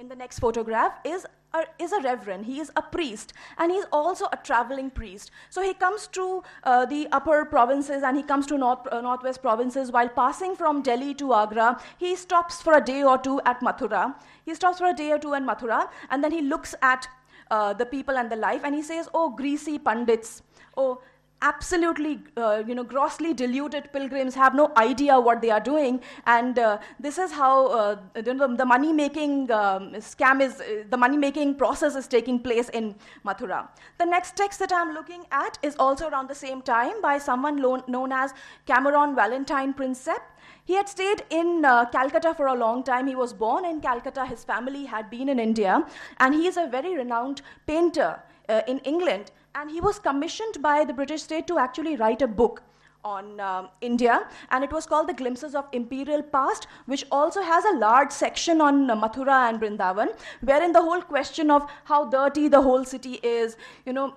in 0.00 0.08
the 0.08 0.16
next 0.16 0.40
photograph, 0.40 0.98
is 1.04 1.24
a, 1.52 1.64
is 1.78 1.92
a 1.92 2.00
reverend. 2.00 2.46
He 2.46 2.58
is 2.58 2.72
a 2.74 2.82
priest, 2.82 3.32
and 3.58 3.70
he's 3.70 3.84
also 3.92 4.26
a 4.32 4.36
traveling 4.42 4.90
priest. 4.90 5.30
So 5.50 5.62
he 5.62 5.72
comes 5.72 6.08
to 6.08 6.42
uh, 6.64 6.84
the 6.86 7.06
upper 7.12 7.44
provinces 7.44 8.02
and 8.02 8.16
he 8.16 8.24
comes 8.24 8.46
to 8.46 8.58
north, 8.58 8.80
uh, 8.90 9.00
northwest 9.00 9.40
provinces. 9.40 9.92
While 9.92 10.08
passing 10.08 10.56
from 10.56 10.82
Delhi 10.82 11.14
to 11.14 11.32
Agra, 11.32 11.80
he 11.96 12.16
stops 12.16 12.60
for 12.60 12.74
a 12.74 12.80
day 12.80 13.04
or 13.04 13.18
two 13.18 13.40
at 13.44 13.60
Mathura. 13.60 14.16
He 14.44 14.54
stops 14.56 14.78
for 14.78 14.86
a 14.86 14.92
day 14.92 15.12
or 15.12 15.18
two 15.20 15.34
in 15.34 15.46
Mathura, 15.46 15.88
and 16.10 16.24
then 16.24 16.32
he 16.32 16.40
looks 16.40 16.74
at 16.82 17.06
uh, 17.50 17.72
the 17.72 17.86
people 17.86 18.16
and 18.16 18.30
the 18.30 18.36
life, 18.36 18.62
and 18.64 18.74
he 18.74 18.82
says, 18.82 19.08
"Oh, 19.14 19.30
greasy 19.30 19.78
pandits! 19.78 20.42
Oh." 20.76 21.00
absolutely 21.44 22.18
uh, 22.36 22.62
you 22.66 22.74
know 22.74 22.84
grossly 22.92 23.34
deluded 23.34 23.88
pilgrims 23.92 24.34
have 24.34 24.54
no 24.54 24.72
idea 24.76 25.18
what 25.20 25.42
they 25.42 25.50
are 25.50 25.60
doing 25.60 26.00
and 26.26 26.58
uh, 26.58 26.78
this 26.98 27.18
is 27.18 27.32
how 27.32 27.66
uh, 27.66 27.96
the, 28.14 28.54
the 28.60 28.64
money 28.64 28.92
making 28.92 29.50
um, 29.50 29.90
scam 30.10 30.40
is 30.40 30.60
uh, 30.60 30.84
the 30.90 30.96
money 30.96 31.18
making 31.18 31.54
process 31.54 31.96
is 31.96 32.06
taking 32.06 32.38
place 32.38 32.70
in 32.70 32.94
mathura 33.26 33.68
the 33.98 34.06
next 34.06 34.36
text 34.36 34.58
that 34.58 34.72
i'm 34.72 34.94
looking 34.94 35.24
at 35.30 35.58
is 35.62 35.76
also 35.76 36.08
around 36.08 36.28
the 36.28 36.40
same 36.46 36.62
time 36.62 37.02
by 37.02 37.18
someone 37.18 37.60
lo- 37.66 37.84
known 37.88 38.12
as 38.12 38.32
cameron 38.66 39.14
valentine 39.14 39.74
prinsep 39.74 40.32
he 40.64 40.74
had 40.74 40.88
stayed 40.88 41.22
in 41.30 41.64
uh, 41.64 41.84
Calcutta 41.86 42.34
for 42.34 42.46
a 42.46 42.54
long 42.54 42.82
time. 42.82 43.06
He 43.06 43.14
was 43.14 43.32
born 43.32 43.64
in 43.64 43.80
Calcutta. 43.80 44.26
His 44.26 44.44
family 44.44 44.86
had 44.86 45.10
been 45.10 45.28
in 45.28 45.38
India. 45.38 45.86
And 46.18 46.34
he 46.34 46.46
is 46.46 46.56
a 46.56 46.66
very 46.66 46.96
renowned 46.96 47.42
painter 47.66 48.20
uh, 48.48 48.62
in 48.66 48.78
England. 48.80 49.30
And 49.54 49.70
he 49.70 49.80
was 49.80 49.98
commissioned 49.98 50.62
by 50.62 50.84
the 50.84 50.92
British 50.92 51.22
state 51.22 51.46
to 51.48 51.58
actually 51.58 51.96
write 51.96 52.22
a 52.22 52.26
book 52.26 52.62
on 53.04 53.38
um, 53.38 53.68
India, 53.82 54.26
and 54.50 54.64
it 54.64 54.72
was 54.72 54.86
called 54.86 55.08
The 55.08 55.12
Glimpses 55.12 55.54
of 55.54 55.66
Imperial 55.72 56.22
Past, 56.22 56.66
which 56.86 57.04
also 57.12 57.42
has 57.42 57.62
a 57.66 57.76
large 57.76 58.10
section 58.10 58.62
on 58.62 58.90
uh, 58.90 58.96
Mathura 58.96 59.48
and 59.48 59.60
Vrindavan, 59.60 60.08
wherein 60.40 60.72
the 60.72 60.80
whole 60.80 61.02
question 61.02 61.50
of 61.50 61.70
how 61.84 62.06
dirty 62.06 62.48
the 62.48 62.62
whole 62.62 62.84
city 62.84 63.20
is, 63.22 63.56
you 63.84 63.92
know, 63.92 64.14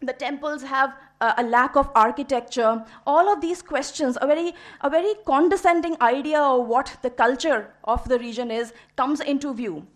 the 0.00 0.12
temples 0.12 0.62
have 0.62 0.94
uh, 1.20 1.34
a 1.38 1.42
lack 1.42 1.76
of 1.76 1.90
architecture. 1.94 2.84
All 3.06 3.32
of 3.32 3.40
these 3.40 3.62
questions 3.62 4.18
a 4.20 4.26
very 4.26 4.54
a 4.80 4.90
very 4.90 5.14
condescending 5.26 5.96
idea 6.00 6.40
of 6.40 6.66
what 6.66 6.96
the 7.02 7.10
culture 7.10 7.74
of 7.84 8.08
the 8.08 8.18
region 8.18 8.50
is 8.50 8.72
comes 8.96 9.20
into 9.20 9.54
view 9.54 9.86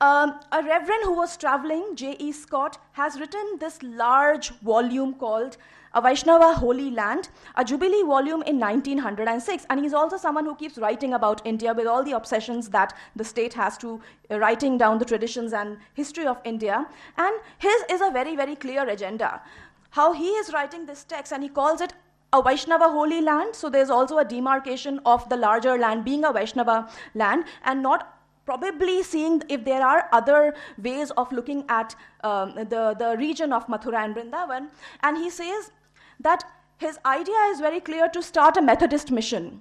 um, 0.00 0.40
a 0.50 0.62
reverend 0.62 1.04
who 1.04 1.12
was 1.12 1.36
traveling, 1.36 1.94
J.E. 1.94 2.32
Scott, 2.32 2.78
has 2.92 3.20
written 3.20 3.58
this 3.58 3.82
large 3.82 4.50
volume 4.60 5.12
called 5.14 5.58
A 5.92 6.00
Vaishnava 6.00 6.54
Holy 6.54 6.90
Land, 6.90 7.28
a 7.54 7.64
Jubilee 7.64 8.02
volume 8.02 8.42
in 8.42 8.58
1906. 8.58 9.66
And 9.68 9.80
he's 9.80 9.92
also 9.92 10.16
someone 10.16 10.46
who 10.46 10.54
keeps 10.54 10.78
writing 10.78 11.12
about 11.12 11.46
India 11.46 11.74
with 11.74 11.86
all 11.86 12.02
the 12.02 12.12
obsessions 12.12 12.70
that 12.70 12.96
the 13.14 13.24
state 13.24 13.52
has 13.52 13.76
to 13.78 14.00
uh, 14.30 14.38
writing 14.38 14.78
down 14.78 14.98
the 14.98 15.04
traditions 15.04 15.52
and 15.52 15.76
history 15.92 16.26
of 16.26 16.38
India. 16.44 16.86
And 17.18 17.34
his 17.58 17.82
is 17.90 18.00
a 18.00 18.10
very, 18.10 18.36
very 18.36 18.56
clear 18.56 18.88
agenda. 18.88 19.42
How 19.90 20.12
he 20.12 20.28
is 20.28 20.52
writing 20.52 20.86
this 20.86 21.04
text, 21.04 21.32
and 21.32 21.42
he 21.42 21.48
calls 21.48 21.80
it 21.82 21.92
a 22.32 22.40
Vaishnava 22.40 22.88
holy 22.88 23.20
land. 23.20 23.54
So 23.54 23.68
there's 23.68 23.90
also 23.90 24.18
a 24.18 24.24
demarcation 24.24 25.00
of 25.04 25.28
the 25.28 25.36
larger 25.36 25.76
land 25.76 26.04
being 26.04 26.24
a 26.24 26.32
Vaishnava 26.32 26.88
land 27.14 27.44
and 27.64 27.82
not 27.82 28.19
probably 28.50 29.00
seeing 29.04 29.42
if 29.48 29.64
there 29.64 29.82
are 29.86 30.08
other 30.12 30.54
ways 30.86 31.10
of 31.22 31.30
looking 31.30 31.64
at 31.68 31.94
um, 32.24 32.54
the, 32.72 32.96
the 33.02 33.16
region 33.18 33.52
of 33.52 33.66
Mathura 33.68 34.04
and 34.04 34.16
Vrindavan. 34.16 34.70
And 35.04 35.16
he 35.16 35.30
says 35.30 35.70
that 36.18 36.42
his 36.78 36.98
idea 37.06 37.40
is 37.52 37.60
very 37.60 37.80
clear 37.80 38.08
to 38.08 38.22
start 38.22 38.56
a 38.56 38.62
Methodist 38.62 39.12
mission. 39.12 39.60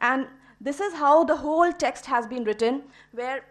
And 0.00 0.28
this 0.60 0.78
is 0.78 0.94
how 0.94 1.24
the 1.24 1.36
whole 1.36 1.72
text 1.72 2.06
has 2.06 2.28
been 2.28 2.44
written, 2.44 2.82
where 3.10 3.44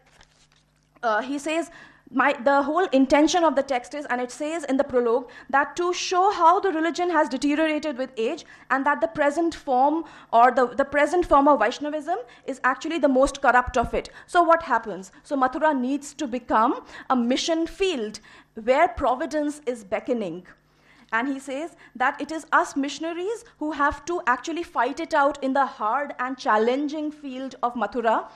uh, 1.03 1.22
he 1.22 1.38
says, 1.38 1.70
my, 2.12 2.34
the 2.44 2.64
whole 2.64 2.86
intention 2.86 3.44
of 3.44 3.56
the 3.56 3.64
text 3.64 3.94
is, 3.94 4.06
and 4.06 4.22
it 4.22 4.32
says 4.32 4.64
in 4.64 4.78
the 4.78 4.84
prologue, 4.84 5.30
that 5.50 5.76
to 5.76 5.94
show 5.94 6.32
how 6.32 6.60
the 6.60 6.72
religion 6.72 7.10
has 7.10 7.28
deteriorated 7.28 7.98
with 7.98 8.12
age 8.18 8.46
and 8.70 8.86
that 8.86 9.02
the 9.02 9.08
present 9.08 9.54
form 9.54 10.06
or 10.32 10.52
the, 10.52 10.68
the 10.68 10.86
present 10.86 11.26
form 11.26 11.48
of 11.48 11.60
Vaishnavism 11.60 12.18
is 12.46 12.62
actually 12.64 12.98
the 12.98 13.10
most 13.10 13.42
corrupt 13.42 13.78
of 13.78 13.94
it. 13.94 14.10
So, 14.26 14.42
what 14.42 14.64
happens? 14.64 15.12
So, 15.24 15.36
Mathura 15.36 15.78
needs 15.78 16.14
to 16.16 16.28
become 16.28 16.86
a 17.10 17.16
mission 17.16 17.68
field 17.68 18.20
where 18.64 18.88
providence 18.88 19.62
is 19.66 19.84
beckoning. 19.84 20.48
And 21.12 21.28
he 21.30 21.40
says 21.40 21.76
that 21.96 22.20
it 22.20 22.32
is 22.32 22.46
us 22.52 22.76
missionaries 22.76 23.46
who 23.60 23.72
have 23.72 24.04
to 24.06 24.22
actually 24.28 24.64
fight 24.64 25.00
it 25.00 25.14
out 25.14 25.42
in 25.42 25.54
the 25.54 25.66
hard 25.66 26.14
and 26.20 26.38
challenging 26.38 27.12
field 27.12 27.56
of 27.64 27.76
Mathura 27.76 28.28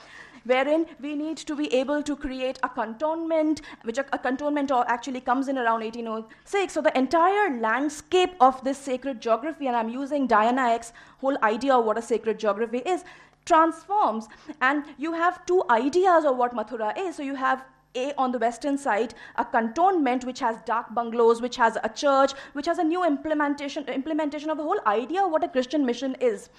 wherein 0.43 0.85
we 1.01 1.15
need 1.15 1.37
to 1.37 1.55
be 1.55 1.73
able 1.73 2.03
to 2.03 2.15
create 2.15 2.59
a 2.63 2.69
cantonment, 2.69 3.61
which 3.83 3.97
a, 3.97 4.05
a 4.13 4.19
cantonment 4.19 4.71
actually 4.71 5.21
comes 5.21 5.47
in 5.47 5.57
around 5.57 5.81
1806. 5.81 6.73
So 6.73 6.81
the 6.81 6.97
entire 6.97 7.59
landscape 7.59 8.31
of 8.39 8.63
this 8.63 8.77
sacred 8.77 9.21
geography, 9.21 9.67
and 9.67 9.75
I'm 9.75 9.89
using 9.89 10.27
Diana 10.27 10.79
whole 11.19 11.37
idea 11.43 11.75
of 11.75 11.85
what 11.85 11.97
a 11.97 12.01
sacred 12.01 12.39
geography 12.39 12.79
is, 12.79 13.03
transforms. 13.45 14.27
And 14.61 14.83
you 14.97 15.13
have 15.13 15.45
two 15.45 15.63
ideas 15.69 16.25
of 16.25 16.37
what 16.37 16.55
Mathura 16.55 16.97
is. 16.97 17.15
So 17.15 17.23
you 17.23 17.35
have 17.35 17.63
a 17.95 18.13
on 18.17 18.31
the 18.31 18.39
western 18.39 18.77
side 18.77 19.13
a 19.35 19.43
cantonment 19.43 20.23
which 20.23 20.39
has 20.39 20.55
dak 20.65 20.93
bungalows 20.93 21.41
which 21.41 21.57
has 21.57 21.77
a 21.83 21.89
church 21.89 22.31
which 22.53 22.65
has 22.65 22.77
a 22.77 22.83
new 22.83 23.03
implementation 23.05 23.83
implementation 23.89 24.49
of 24.49 24.57
the 24.57 24.63
whole 24.63 24.79
idea 24.87 25.21
of 25.21 25.29
what 25.29 25.43
a 25.43 25.49
christian 25.49 25.85
mission 25.85 26.15
is 26.21 26.49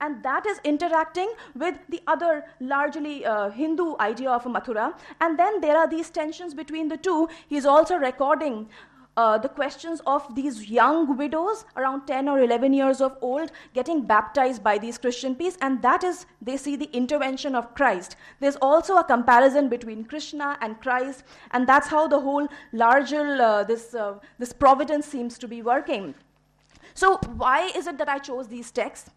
and 0.00 0.22
that 0.22 0.46
is 0.46 0.60
interacting 0.64 1.32
with 1.54 1.78
the 1.88 2.00
other 2.06 2.44
largely 2.60 3.24
uh, 3.24 3.50
Hindu 3.50 3.96
idea 4.00 4.30
of 4.30 4.44
Mathura. 4.44 4.94
And 5.20 5.38
then 5.38 5.60
there 5.60 5.76
are 5.76 5.88
these 5.88 6.10
tensions 6.10 6.54
between 6.54 6.88
the 6.88 6.96
two. 6.96 7.28
He's 7.48 7.66
also 7.66 7.96
recording 7.96 8.68
uh, 9.16 9.36
the 9.38 9.48
questions 9.48 10.00
of 10.06 10.34
these 10.34 10.70
young 10.70 11.16
widows 11.16 11.64
around 11.76 12.06
10 12.06 12.28
or 12.28 12.40
11 12.40 12.72
years 12.72 13.00
of 13.00 13.16
old 13.20 13.50
getting 13.74 14.02
baptized 14.02 14.62
by 14.62 14.78
these 14.78 14.98
christian 14.98 15.34
priests 15.34 15.58
and 15.60 15.82
that 15.82 16.04
is 16.04 16.26
they 16.40 16.56
see 16.56 16.76
the 16.76 16.88
intervention 16.92 17.54
of 17.54 17.74
christ. 17.74 18.16
There's 18.38 18.56
also 18.56 18.96
a 18.96 19.04
comparison 19.04 19.68
between 19.68 20.04
krishna 20.04 20.56
and 20.60 20.80
christ. 20.80 21.24
And 21.50 21.66
that's 21.66 21.88
how 21.88 22.06
the 22.08 22.20
whole 22.20 22.48
larger 22.72 23.42
uh, 23.42 23.64
this 23.64 23.94
uh, 23.94 24.14
this 24.38 24.52
providence 24.52 25.06
seems 25.06 25.38
to 25.38 25.48
be 25.48 25.62
working. 25.62 26.14
So 26.94 27.18
why 27.36 27.70
is 27.80 27.86
it 27.86 27.98
that 27.98 28.08
i 28.08 28.18
chose 28.18 28.48
these 28.48 28.70
texts 28.70 29.10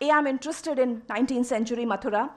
a, 0.00 0.10
I'm 0.10 0.26
interested 0.26 0.78
in 0.78 1.02
19th 1.02 1.46
century 1.46 1.84
Mathura, 1.84 2.30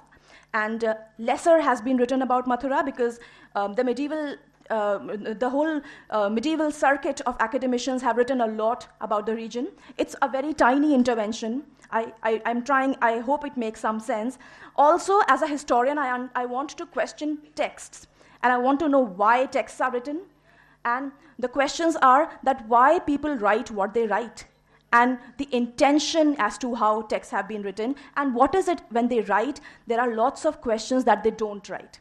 and 0.53 0.83
uh, 0.83 0.95
lesser 1.17 1.61
has 1.61 1.81
been 1.81 1.97
written 1.97 2.21
about 2.21 2.47
Mathura 2.47 2.83
because 2.83 3.19
um, 3.55 3.73
the 3.73 3.83
medieval 3.83 4.35
uh, 4.69 4.99
the 5.37 5.49
whole 5.49 5.81
uh, 6.11 6.29
medieval 6.29 6.71
circuit 6.71 7.19
of 7.25 7.35
academicians 7.41 8.01
have 8.01 8.15
written 8.15 8.39
a 8.39 8.47
lot 8.47 8.87
about 9.01 9.25
the 9.25 9.35
region. 9.35 9.67
It's 9.97 10.15
a 10.21 10.29
very 10.29 10.53
tiny 10.53 10.93
intervention. 10.93 11.63
I, 11.91 12.13
I, 12.23 12.41
am 12.45 12.63
trying, 12.63 12.95
I 13.01 13.19
hope 13.19 13.43
it 13.43 13.57
makes 13.57 13.81
some 13.81 13.99
sense. 13.99 14.37
Also, 14.77 15.19
as 15.27 15.41
a 15.41 15.47
historian, 15.47 15.97
I, 15.97 16.27
I 16.35 16.45
want 16.45 16.69
to 16.69 16.85
question 16.85 17.39
texts 17.53 18.07
and 18.43 18.53
I 18.53 18.57
want 18.57 18.79
to 18.79 18.87
know 18.87 19.01
why 19.01 19.45
texts 19.45 19.81
are 19.81 19.91
written. 19.91 20.21
And 20.85 21.11
the 21.37 21.49
questions 21.49 21.97
are 21.97 22.39
that 22.43 22.65
why 22.69 22.99
people 22.99 23.35
write 23.35 23.71
what 23.71 23.93
they 23.93 24.07
write 24.07 24.45
and 24.93 25.17
the 25.37 25.47
intention 25.55 26.35
as 26.37 26.57
to 26.57 26.75
how 26.75 27.03
texts 27.03 27.31
have 27.31 27.47
been 27.47 27.61
written. 27.61 27.95
And 28.17 28.35
what 28.35 28.55
is 28.55 28.67
it 28.67 28.81
when 28.89 29.07
they 29.07 29.21
write? 29.21 29.61
There 29.87 29.99
are 29.99 30.13
lots 30.13 30.45
of 30.45 30.61
questions 30.61 31.03
that 31.05 31.23
they 31.23 31.31
don't 31.31 31.67
write. 31.69 31.99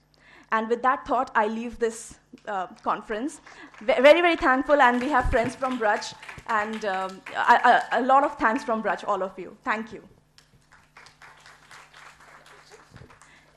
And 0.52 0.68
with 0.68 0.82
that 0.82 1.06
thought 1.06 1.30
i 1.36 1.46
leave 1.46 1.78
this 1.78 2.16
uh, 2.46 2.66
conference. 2.82 3.40
Very 3.80 4.20
very 4.20 4.36
thankful. 4.36 4.80
And 4.80 5.00
we 5.00 5.08
have 5.08 5.30
friends 5.30 5.54
from 5.54 5.78
braj. 5.78 6.12
And 6.48 6.84
um, 6.84 7.20
a, 7.36 7.82
a, 7.92 8.02
lot 8.02 8.24
of 8.24 8.36
thanks 8.36 8.64
from 8.64 8.82
braj 8.82 9.04
all 9.06 9.22
of 9.22 9.38
you. 9.38 9.56
Thank 9.64 9.92
you. 9.92 10.02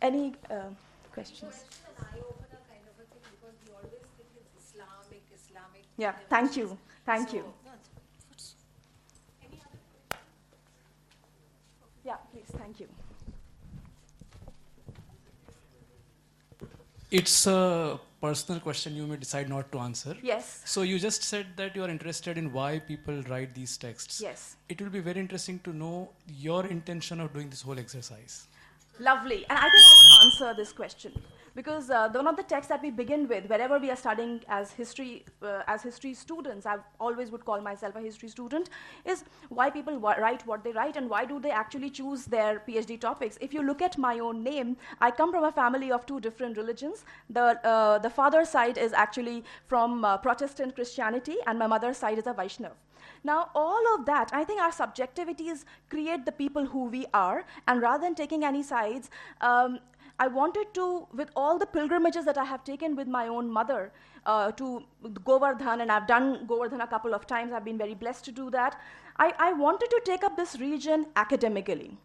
Any 0.01 0.35
uh, 0.51 0.69
questions? 1.11 1.65
Yeah. 5.97 6.13
Thank 6.29 6.57
you. 6.57 6.77
Thank 7.05 7.33
you 7.33 7.53
thank 12.57 12.79
you. 12.79 12.87
It's 17.11 17.45
a 17.45 17.99
personal 18.19 18.59
question 18.59 18.95
you 18.95 19.05
may 19.05 19.17
decide 19.17 19.47
not 19.47 19.71
to 19.71 19.79
answer. 19.79 20.15
Yes. 20.23 20.61
So 20.65 20.81
you 20.81 20.97
just 20.97 21.23
said 21.23 21.45
that 21.57 21.75
you 21.75 21.83
are 21.83 21.89
interested 21.89 22.37
in 22.37 22.51
why 22.51 22.79
people 22.79 23.21
write 23.23 23.53
these 23.53 23.77
texts. 23.77 24.19
Yes. 24.19 24.55
It 24.67 24.81
will 24.81 24.89
be 24.89 24.99
very 24.99 25.19
interesting 25.19 25.59
to 25.65 25.73
know 25.73 26.09
your 26.27 26.65
intention 26.65 27.19
of 27.19 27.33
doing 27.33 27.49
this 27.49 27.61
whole 27.61 27.77
exercise. 27.77 28.47
Lovely. 28.99 29.45
And 29.49 29.59
I 29.59 29.61
think 29.61 29.73
I 29.73 29.95
would 29.99 30.25
answer 30.25 30.55
this 30.55 30.71
question 30.71 31.13
because 31.55 31.89
uh, 31.89 32.09
one 32.09 32.27
of 32.27 32.35
the 32.35 32.43
texts 32.43 32.69
that 32.69 32.81
we 32.81 32.89
begin 32.89 33.27
with, 33.27 33.45
wherever 33.49 33.79
we 33.79 33.89
are 33.91 33.95
studying 33.95 34.41
as 34.47 34.71
history, 34.71 35.25
uh, 35.41 35.61
as 35.67 35.83
history 35.83 36.13
students, 36.13 36.65
I 36.65 36.77
always 36.99 37.31
would 37.31 37.45
call 37.45 37.61
myself 37.61 37.95
a 37.95 38.01
history 38.01 38.29
student, 38.29 38.69
is 39.05 39.23
why 39.49 39.69
people 39.69 39.99
write 39.99 40.45
what 40.47 40.63
they 40.63 40.71
write 40.71 40.95
and 40.95 41.09
why 41.09 41.25
do 41.25 41.39
they 41.39 41.51
actually 41.51 41.89
choose 41.89 42.25
their 42.25 42.61
PhD 42.67 42.99
topics. 42.99 43.37
If 43.41 43.53
you 43.53 43.61
look 43.61 43.81
at 43.81 43.97
my 43.97 44.19
own 44.19 44.43
name, 44.43 44.77
I 44.99 45.11
come 45.11 45.31
from 45.31 45.43
a 45.43 45.51
family 45.51 45.91
of 45.91 46.05
two 46.05 46.19
different 46.19 46.57
religions. 46.57 47.05
The, 47.29 47.59
uh, 47.67 47.99
the 47.99 48.09
father's 48.09 48.49
side 48.49 48.77
is 48.77 48.93
actually 48.93 49.43
from 49.67 50.03
uh, 50.03 50.17
Protestant 50.17 50.75
Christianity, 50.75 51.37
and 51.45 51.59
my 51.59 51.67
mother's 51.67 51.97
side 51.97 52.17
is 52.17 52.27
a 52.27 52.33
Vaishnav. 52.33 52.71
Now, 53.23 53.49
all 53.55 53.95
of 53.95 54.05
that, 54.05 54.29
I 54.33 54.43
think 54.43 54.61
our 54.61 54.71
subjectivities 54.71 55.63
create 55.89 56.25
the 56.25 56.31
people 56.31 56.65
who 56.65 56.85
we 56.85 57.05
are, 57.13 57.45
and 57.67 57.81
rather 57.81 58.03
than 58.03 58.15
taking 58.15 58.43
any 58.43 58.63
sides, 58.63 59.09
um, 59.39 59.79
I 60.19 60.27
wanted 60.27 60.73
to, 60.75 61.07
with 61.13 61.29
all 61.35 61.57
the 61.57 61.65
pilgrimages 61.65 62.25
that 62.25 62.37
I 62.37 62.45
have 62.45 62.63
taken 62.63 62.95
with 62.95 63.07
my 63.07 63.27
own 63.27 63.49
mother 63.51 63.91
uh, 64.25 64.51
to 64.53 64.83
Govardhan, 65.25 65.81
and 65.81 65.91
I've 65.91 66.07
done 66.07 66.45
Govardhan 66.47 66.81
a 66.81 66.87
couple 66.87 67.13
of 67.13 67.25
times, 67.27 67.51
I've 67.51 67.65
been 67.65 67.77
very 67.77 67.93
blessed 67.93 68.25
to 68.25 68.31
do 68.31 68.49
that. 68.51 68.79
I, 69.17 69.33
I 69.39 69.53
wanted 69.53 69.89
to 69.89 70.01
take 70.05 70.23
up 70.23 70.37
this 70.37 70.59
region 70.59 71.07
academically. 71.15 71.97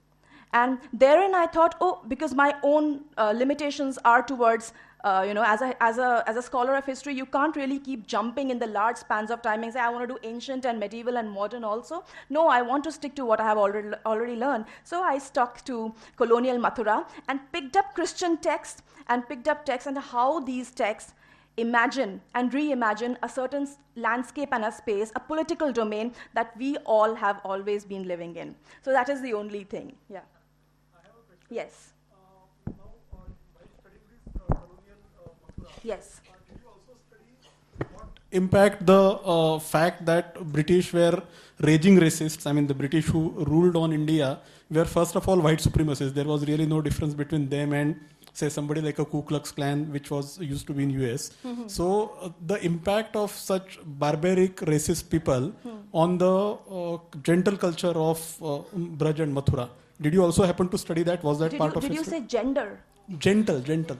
And 0.52 0.78
therein 0.92 1.34
I 1.34 1.46
thought, 1.46 1.76
oh, 1.80 2.00
because 2.08 2.34
my 2.34 2.54
own 2.62 3.02
uh, 3.18 3.32
limitations 3.36 3.98
are 4.04 4.22
towards, 4.22 4.72
uh, 5.04 5.24
you 5.26 5.32
know, 5.32 5.44
as 5.46 5.62
a, 5.62 5.80
as, 5.82 5.98
a, 5.98 6.24
as 6.26 6.36
a 6.36 6.42
scholar 6.42 6.74
of 6.74 6.84
history, 6.84 7.14
you 7.14 7.26
can't 7.26 7.54
really 7.54 7.78
keep 7.78 8.06
jumping 8.06 8.50
in 8.50 8.58
the 8.58 8.66
large 8.66 8.96
spans 8.96 9.30
of 9.30 9.42
time 9.42 9.62
and 9.62 9.72
say, 9.72 9.80
I 9.80 9.88
want 9.90 10.08
to 10.08 10.14
do 10.14 10.18
ancient 10.22 10.64
and 10.64 10.80
medieval 10.80 11.16
and 11.16 11.30
modern 11.30 11.62
also. 11.62 12.04
No, 12.30 12.48
I 12.48 12.62
want 12.62 12.84
to 12.84 12.92
stick 12.92 13.14
to 13.16 13.24
what 13.24 13.40
I 13.40 13.44
have 13.44 13.58
already, 13.58 13.90
already 14.04 14.34
learned. 14.34 14.64
So 14.84 15.02
I 15.02 15.18
stuck 15.18 15.64
to 15.66 15.94
colonial 16.16 16.58
Mathura 16.58 17.06
and 17.28 17.40
picked 17.52 17.76
up 17.76 17.94
Christian 17.94 18.38
texts 18.38 18.82
and 19.08 19.28
picked 19.28 19.46
up 19.46 19.64
texts 19.64 19.86
and 19.86 19.98
how 19.98 20.40
these 20.40 20.72
texts 20.72 21.14
imagine 21.56 22.20
and 22.34 22.52
reimagine 22.52 23.16
a 23.22 23.28
certain 23.28 23.68
landscape 23.96 24.48
and 24.52 24.64
a 24.64 24.72
space, 24.72 25.12
a 25.16 25.20
political 25.20 25.72
domain 25.72 26.12
that 26.34 26.56
we 26.56 26.76
all 26.78 27.14
have 27.14 27.40
always 27.44 27.84
been 27.84 28.06
living 28.06 28.36
in. 28.36 28.54
So 28.82 28.92
that 28.92 29.08
is 29.08 29.20
the 29.22 29.32
only 29.34 29.64
thing. 29.64 29.94
Yeah. 30.08 30.20
Yes. 31.50 31.92
Yes. 35.82 36.20
impact 38.30 38.84
the 38.84 38.94
uh, 39.34 39.58
fact 39.58 40.04
that 40.04 40.34
British 40.52 40.92
were 40.92 41.22
raging 41.60 41.98
racists. 41.98 42.46
I 42.46 42.52
mean, 42.52 42.66
the 42.66 42.74
British 42.74 43.06
who 43.06 43.30
ruled 43.52 43.74
on 43.76 43.92
India 43.92 44.40
were 44.70 44.84
first 44.84 45.16
of 45.16 45.26
all 45.28 45.40
white 45.40 45.60
supremacists. 45.60 46.12
There 46.12 46.26
was 46.26 46.46
really 46.46 46.66
no 46.66 46.82
difference 46.82 47.14
between 47.14 47.48
them 47.48 47.72
and 47.72 47.98
say 48.34 48.48
somebody 48.50 48.82
like 48.82 48.98
a 48.98 49.04
Ku 49.06 49.22
Klux 49.22 49.50
Klan, 49.50 49.90
which 49.90 50.10
was 50.10 50.38
used 50.40 50.66
to 50.66 50.74
be 50.74 50.82
in 50.82 50.90
US. 50.90 51.30
So 51.68 52.12
uh, 52.20 52.28
the 52.46 52.62
impact 52.64 53.16
of 53.16 53.30
such 53.32 53.78
barbaric 53.84 54.56
racist 54.56 55.08
people 55.08 55.52
on 55.94 56.18
the 56.18 56.34
uh, 56.70 56.98
gentle 57.22 57.56
culture 57.56 57.96
of 58.10 58.18
uh, 58.42 58.60
Braj 58.76 59.20
and 59.20 59.34
Mathura. 59.34 59.70
Did 60.00 60.12
you 60.12 60.22
also 60.22 60.44
happen 60.44 60.68
to 60.68 60.78
study 60.78 61.02
that? 61.04 61.24
Was 61.24 61.38
that 61.40 61.52
Did 61.52 61.58
part 61.58 61.72
you, 61.72 61.76
of 61.78 61.82
did 61.82 61.92
you 61.94 61.98
history? 62.00 62.20
say 62.20 62.26
gender? 62.26 62.78
gentle, 63.18 63.60
gentle. 63.60 63.96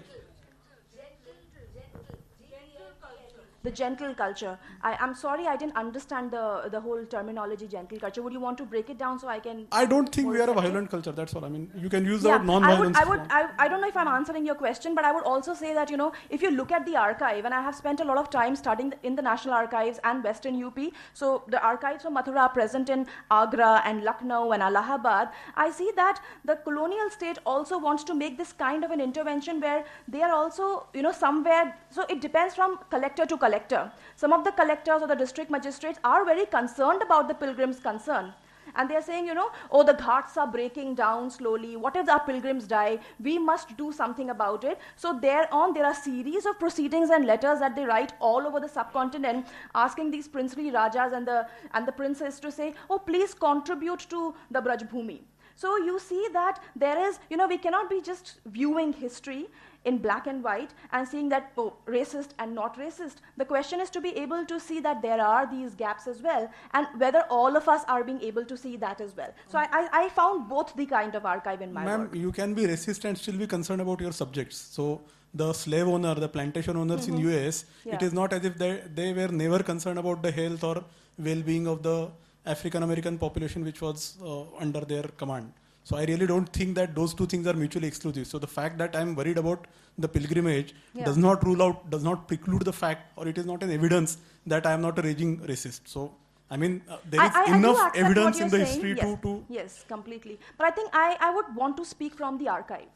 The 3.69 3.75
gentle 3.79 4.15
culture. 4.15 4.59
I, 4.83 4.97
I'm 4.99 5.15
sorry 5.15 5.47
I 5.47 5.55
didn't 5.57 5.77
understand 5.77 6.31
the, 6.31 6.69
the 6.75 6.81
whole 6.81 7.05
terminology 7.05 7.67
gentle 7.67 7.99
culture. 7.99 8.23
Would 8.23 8.33
you 8.33 8.41
want 8.41 8.57
to 8.59 8.65
break 8.65 8.89
it 8.89 8.99
down 8.99 9.19
so 9.19 9.29
I 9.29 9.41
can 9.41 9.67
I 9.73 9.85
don't 9.85 10.11
think 10.15 10.29
we 10.29 10.41
are 10.41 10.49
a 10.51 10.55
violent 10.55 10.91
culture. 10.91 11.13
That's 11.13 11.35
all. 11.35 11.45
I 11.45 11.51
mean, 11.51 11.71
you 11.77 11.91
can 11.95 12.07
use 12.07 12.23
the 12.23 12.31
Yeah, 12.31 12.37
word 12.39 12.45
I 12.45 12.47
non-violence. 12.47 12.97
would, 12.99 13.07
I, 13.07 13.11
would. 13.11 13.21
I, 13.31 13.65
I 13.65 13.69
don't 13.69 13.83
know 13.83 13.89
if 13.89 13.97
I'm 13.97 14.09
answering 14.09 14.47
your 14.47 14.55
question, 14.55 14.95
but 14.95 15.05
I 15.05 15.13
would 15.13 15.25
also 15.25 15.53
say 15.53 15.75
that, 15.75 15.91
you 15.91 15.99
know, 15.99 16.13
if 16.31 16.41
you 16.41 16.51
look 16.51 16.73
at 16.73 16.87
the 16.87 16.97
archive, 16.97 17.45
and 17.45 17.53
I 17.53 17.61
have 17.61 17.75
spent 17.75 18.01
a 18.01 18.05
lot 18.05 18.17
of 18.17 18.31
time 18.31 18.57
studying 18.57 18.95
in 19.03 19.17
the 19.17 19.23
National 19.29 19.55
Archives 19.55 20.01
and 20.05 20.25
Western 20.25 20.63
UP, 20.65 20.79
so 21.13 21.43
the 21.49 21.61
archives 21.73 22.07
of 22.07 22.13
Mathura 22.15 22.41
are 22.47 22.49
present 22.49 22.89
in 22.89 23.07
Agra 23.31 23.83
and 23.85 24.03
Lucknow 24.03 24.53
and 24.53 24.63
Allahabad, 24.63 25.29
I 25.57 25.71
see 25.71 25.91
that 25.97 26.23
the 26.47 26.57
colonial 26.57 27.11
state 27.11 27.39
also 27.45 27.77
wants 27.77 28.05
to 28.05 28.15
make 28.15 28.39
this 28.39 28.55
kind 28.55 28.83
of 28.83 28.91
an 28.93 29.01
intervention 29.01 29.61
where 29.61 29.85
they 30.17 30.23
are 30.23 30.33
also, 30.33 30.87
you 30.95 31.03
know, 31.03 31.13
somewhere, 31.13 31.77
so 31.91 32.07
it 32.09 32.23
depends 32.23 32.55
from 32.55 32.79
collector 32.89 33.27
to 33.27 33.37
collector. 33.37 33.58
Some 34.17 34.33
of 34.33 34.45
the 34.45 34.53
collectors 34.53 35.03
or 35.03 35.07
the 35.07 35.15
district 35.15 35.51
magistrates 35.51 35.99
are 36.05 36.25
very 36.25 36.47
concerned 36.47 37.03
about 37.03 37.29
the 37.29 37.35
pilgrims' 37.35 37.81
concern. 37.81 38.33
And 38.77 38.89
they're 38.89 39.03
saying, 39.03 39.27
you 39.27 39.35
know, 39.35 39.51
oh, 39.71 39.83
the 39.83 39.95
ghats 39.95 40.37
are 40.37 40.47
breaking 40.47 40.95
down 40.95 41.31
slowly. 41.31 41.77
What 41.77 41.97
if 41.97 42.09
our 42.09 42.21
pilgrims 42.21 42.67
die? 42.67 42.99
We 43.19 43.39
must 43.39 43.77
do 43.77 43.93
something 43.93 44.31
about 44.31 44.63
it. 44.65 44.79
So 44.97 45.19
thereon, 45.19 45.73
there 45.75 45.87
are 45.87 45.95
series 45.95 46.47
of 46.47 46.59
proceedings 46.59 47.11
and 47.11 47.25
letters 47.25 47.59
that 47.61 47.75
they 47.75 47.85
write 47.85 48.13
all 48.21 48.47
over 48.47 48.61
the 48.61 48.69
subcontinent, 48.69 49.47
asking 49.75 50.11
these 50.11 50.29
princely 50.29 50.71
rajas 50.71 51.13
and 51.13 51.27
the 51.27 51.49
and 51.73 51.89
the 51.89 51.93
princes 51.93 52.39
to 52.41 52.53
say, 52.53 52.75
oh, 52.91 52.99
please 52.99 53.35
contribute 53.35 54.07
to 54.11 54.35
the 54.51 54.61
Braj 54.61 54.89
Bhumi. 54.93 55.21
So 55.57 55.77
you 55.79 55.99
see 55.99 56.29
that 56.33 56.63
there 56.77 56.99
is, 57.09 57.19
you 57.31 57.37
know, 57.37 57.49
we 57.49 57.59
cannot 57.59 57.91
be 57.91 58.01
just 58.01 58.39
viewing 58.47 58.93
history 58.93 59.49
in 59.89 59.99
black 60.07 60.27
and 60.33 60.43
white 60.49 60.71
and 60.93 61.09
seeing 61.13 61.29
that 61.35 61.53
oh, 61.63 61.73
racist 61.97 62.31
and 62.39 62.55
not 62.61 62.79
racist. 62.85 63.17
The 63.43 63.47
question 63.53 63.81
is 63.85 63.91
to 63.97 64.01
be 64.07 64.11
able 64.25 64.45
to 64.53 64.59
see 64.69 64.79
that 64.87 65.03
there 65.03 65.21
are 65.35 65.45
these 65.57 65.75
gaps 65.83 66.07
as 66.13 66.23
well, 66.29 66.49
and 66.75 66.87
whether 67.05 67.23
all 67.39 67.57
of 67.61 67.69
us 67.75 67.83
are 67.97 68.03
being 68.09 68.21
able 68.31 68.45
to 68.53 68.57
see 68.65 68.75
that 68.87 69.01
as 69.07 69.15
well. 69.21 69.33
So 69.53 69.59
I, 69.59 69.67
I, 69.81 69.83
I 70.03 70.09
found 70.21 70.49
both 70.57 70.75
the 70.81 70.87
kind 70.97 71.15
of 71.21 71.25
archive 71.35 71.63
in 71.69 71.73
my 71.79 71.85
Ma'am, 71.91 72.01
work. 72.03 72.15
you 72.25 72.33
can 72.41 72.55
be 72.61 72.67
racist 72.73 73.05
and 73.11 73.17
still 73.25 73.39
be 73.45 73.49
concerned 73.57 73.81
about 73.87 74.01
your 74.07 74.13
subjects. 74.23 74.57
So 74.79 75.01
the 75.43 75.53
slave 75.53 75.89
owner, 75.97 76.15
the 76.27 76.29
plantation 76.37 76.77
owners 76.83 77.07
in 77.09 77.17
US, 77.29 77.57
it 77.63 77.67
Mm-hmm. 77.69 77.91
Yeah. 77.91 78.05
is 78.09 78.13
not 78.21 78.33
as 78.39 78.45
if 78.51 78.55
they, 78.63 78.73
they 79.01 79.13
were 79.19 79.29
never 79.45 79.61
concerned 79.73 79.99
about 80.05 80.23
the 80.27 80.33
health 80.41 80.65
or 80.71 80.77
well-being 81.29 81.67
of 81.73 81.83
the 81.83 81.97
African 82.55 82.83
American 82.83 83.17
population 83.25 83.65
which 83.69 83.81
was 83.87 84.17
uh, 84.25 84.43
under 84.65 84.81
their 84.93 85.07
command. 85.23 85.53
So 85.89 85.97
I 85.97 86.05
really 86.05 86.27
don't 86.27 86.49
think 86.57 86.75
that 86.79 86.95
those 86.95 87.15
two 87.19 87.27
things 87.33 87.47
are 87.47 87.55
mutually 87.55 87.89
exclusive. 87.89 88.27
So 88.27 88.39
the 88.39 88.47
fact 88.47 88.77
that 88.81 88.95
I'm 88.95 89.15
worried 89.19 89.39
about 89.43 89.67
the 89.97 90.09
pilgrimage 90.17 90.75
Yeah. 90.95 91.05
does 91.07 91.17
not 91.17 91.47
rule 91.49 91.63
out, 91.67 91.89
does 91.95 92.05
not 92.09 92.27
preclude 92.31 92.65
the 92.71 92.75
fact, 92.81 93.13
or 93.17 93.27
it 93.31 93.39
is 93.43 93.47
not 93.51 93.63
an 93.67 93.71
evidence 93.77 94.19
that 94.55 94.67
I 94.71 94.73
am 94.79 94.83
not 94.83 94.99
a 94.99 95.05
raging 95.07 95.39
racist. 95.53 95.89
So 95.95 96.11
I 96.51 96.57
mean, 96.57 96.83
uh, 96.89 96.99
there 97.15 97.25
is 97.25 97.31
I, 97.35 97.41
I, 97.41 97.53
I 97.53 97.57
enough 97.57 97.79
what 97.79 97.97
evidence 98.03 98.41
in 98.41 98.49
the 98.49 98.59
saying, 98.59 98.67
history 98.67 98.93
yes, 98.97 99.07
to, 99.07 99.17
to 99.23 99.33
yes, 99.49 99.85
completely. 99.89 100.39
But 100.59 100.67
I 100.67 100.71
think 100.71 100.91
I, 100.93 101.17
I 101.21 101.35
would 101.35 101.51
want 101.63 101.77
to 101.79 101.85
speak 101.85 102.15
from 102.21 102.39
the 102.43 102.49
archive 102.49 102.89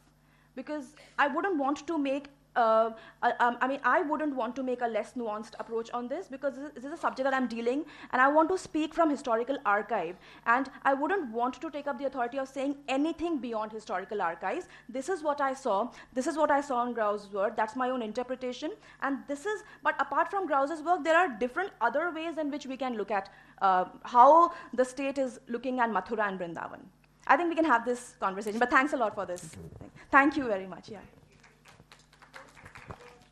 because 0.55 0.94
I 1.18 1.28
wouldn't 1.28 1.59
want 1.59 1.87
to 1.87 1.98
make. 1.98 2.28
Uh, 2.54 2.90
I, 3.22 3.32
um, 3.40 3.56
I 3.60 3.66
mean, 3.66 3.80
I 3.82 4.02
wouldn't 4.02 4.36
want 4.36 4.54
to 4.56 4.62
make 4.62 4.82
a 4.82 4.86
less 4.86 5.14
nuanced 5.14 5.52
approach 5.58 5.90
on 5.92 6.08
this 6.08 6.28
because 6.28 6.54
this 6.54 6.64
is, 6.64 6.72
this 6.74 6.84
is 6.84 6.92
a 6.92 6.96
subject 6.96 7.24
that 7.24 7.34
I'm 7.34 7.46
dealing, 7.46 7.84
and 8.12 8.20
I 8.20 8.28
want 8.28 8.50
to 8.50 8.58
speak 8.58 8.94
from 8.94 9.08
historical 9.10 9.56
archive, 9.64 10.16
and 10.46 10.70
I 10.84 10.92
wouldn't 10.92 11.32
want 11.32 11.60
to 11.60 11.70
take 11.70 11.86
up 11.86 11.98
the 11.98 12.06
authority 12.06 12.38
of 12.38 12.48
saying 12.48 12.76
anything 12.88 13.38
beyond 13.38 13.72
historical 13.72 14.20
archives. 14.20 14.68
This 14.88 15.08
is 15.08 15.22
what 15.22 15.40
I 15.40 15.54
saw. 15.54 15.90
This 16.12 16.26
is 16.26 16.36
what 16.36 16.50
I 16.50 16.60
saw 16.60 16.86
in 16.86 16.92
Growse's 16.92 17.32
work. 17.32 17.56
That's 17.56 17.74
my 17.74 17.88
own 17.88 18.02
interpretation, 18.02 18.72
and 19.00 19.18
this 19.28 19.46
is. 19.46 19.62
But 19.82 19.94
apart 19.98 20.30
from 20.30 20.46
Growse's 20.46 20.82
work, 20.82 21.04
there 21.04 21.16
are 21.16 21.28
different 21.28 21.70
other 21.80 22.10
ways 22.10 22.36
in 22.38 22.50
which 22.50 22.66
we 22.66 22.76
can 22.76 22.96
look 22.96 23.10
at 23.10 23.30
uh, 23.62 23.86
how 24.04 24.52
the 24.74 24.84
state 24.84 25.16
is 25.16 25.40
looking 25.48 25.80
at 25.80 25.90
Mathura 25.90 26.28
and 26.28 26.38
Vrindavan. 26.38 26.80
I 27.26 27.36
think 27.36 27.48
we 27.48 27.54
can 27.54 27.64
have 27.64 27.84
this 27.84 28.14
conversation. 28.20 28.58
But 28.58 28.70
thanks 28.70 28.92
a 28.92 28.96
lot 28.96 29.14
for 29.14 29.24
this. 29.26 29.42
thing. 29.42 29.70
Thank 30.10 30.36
you 30.36 30.46
very 30.46 30.66
much. 30.66 30.88
Yeah. 30.88 30.98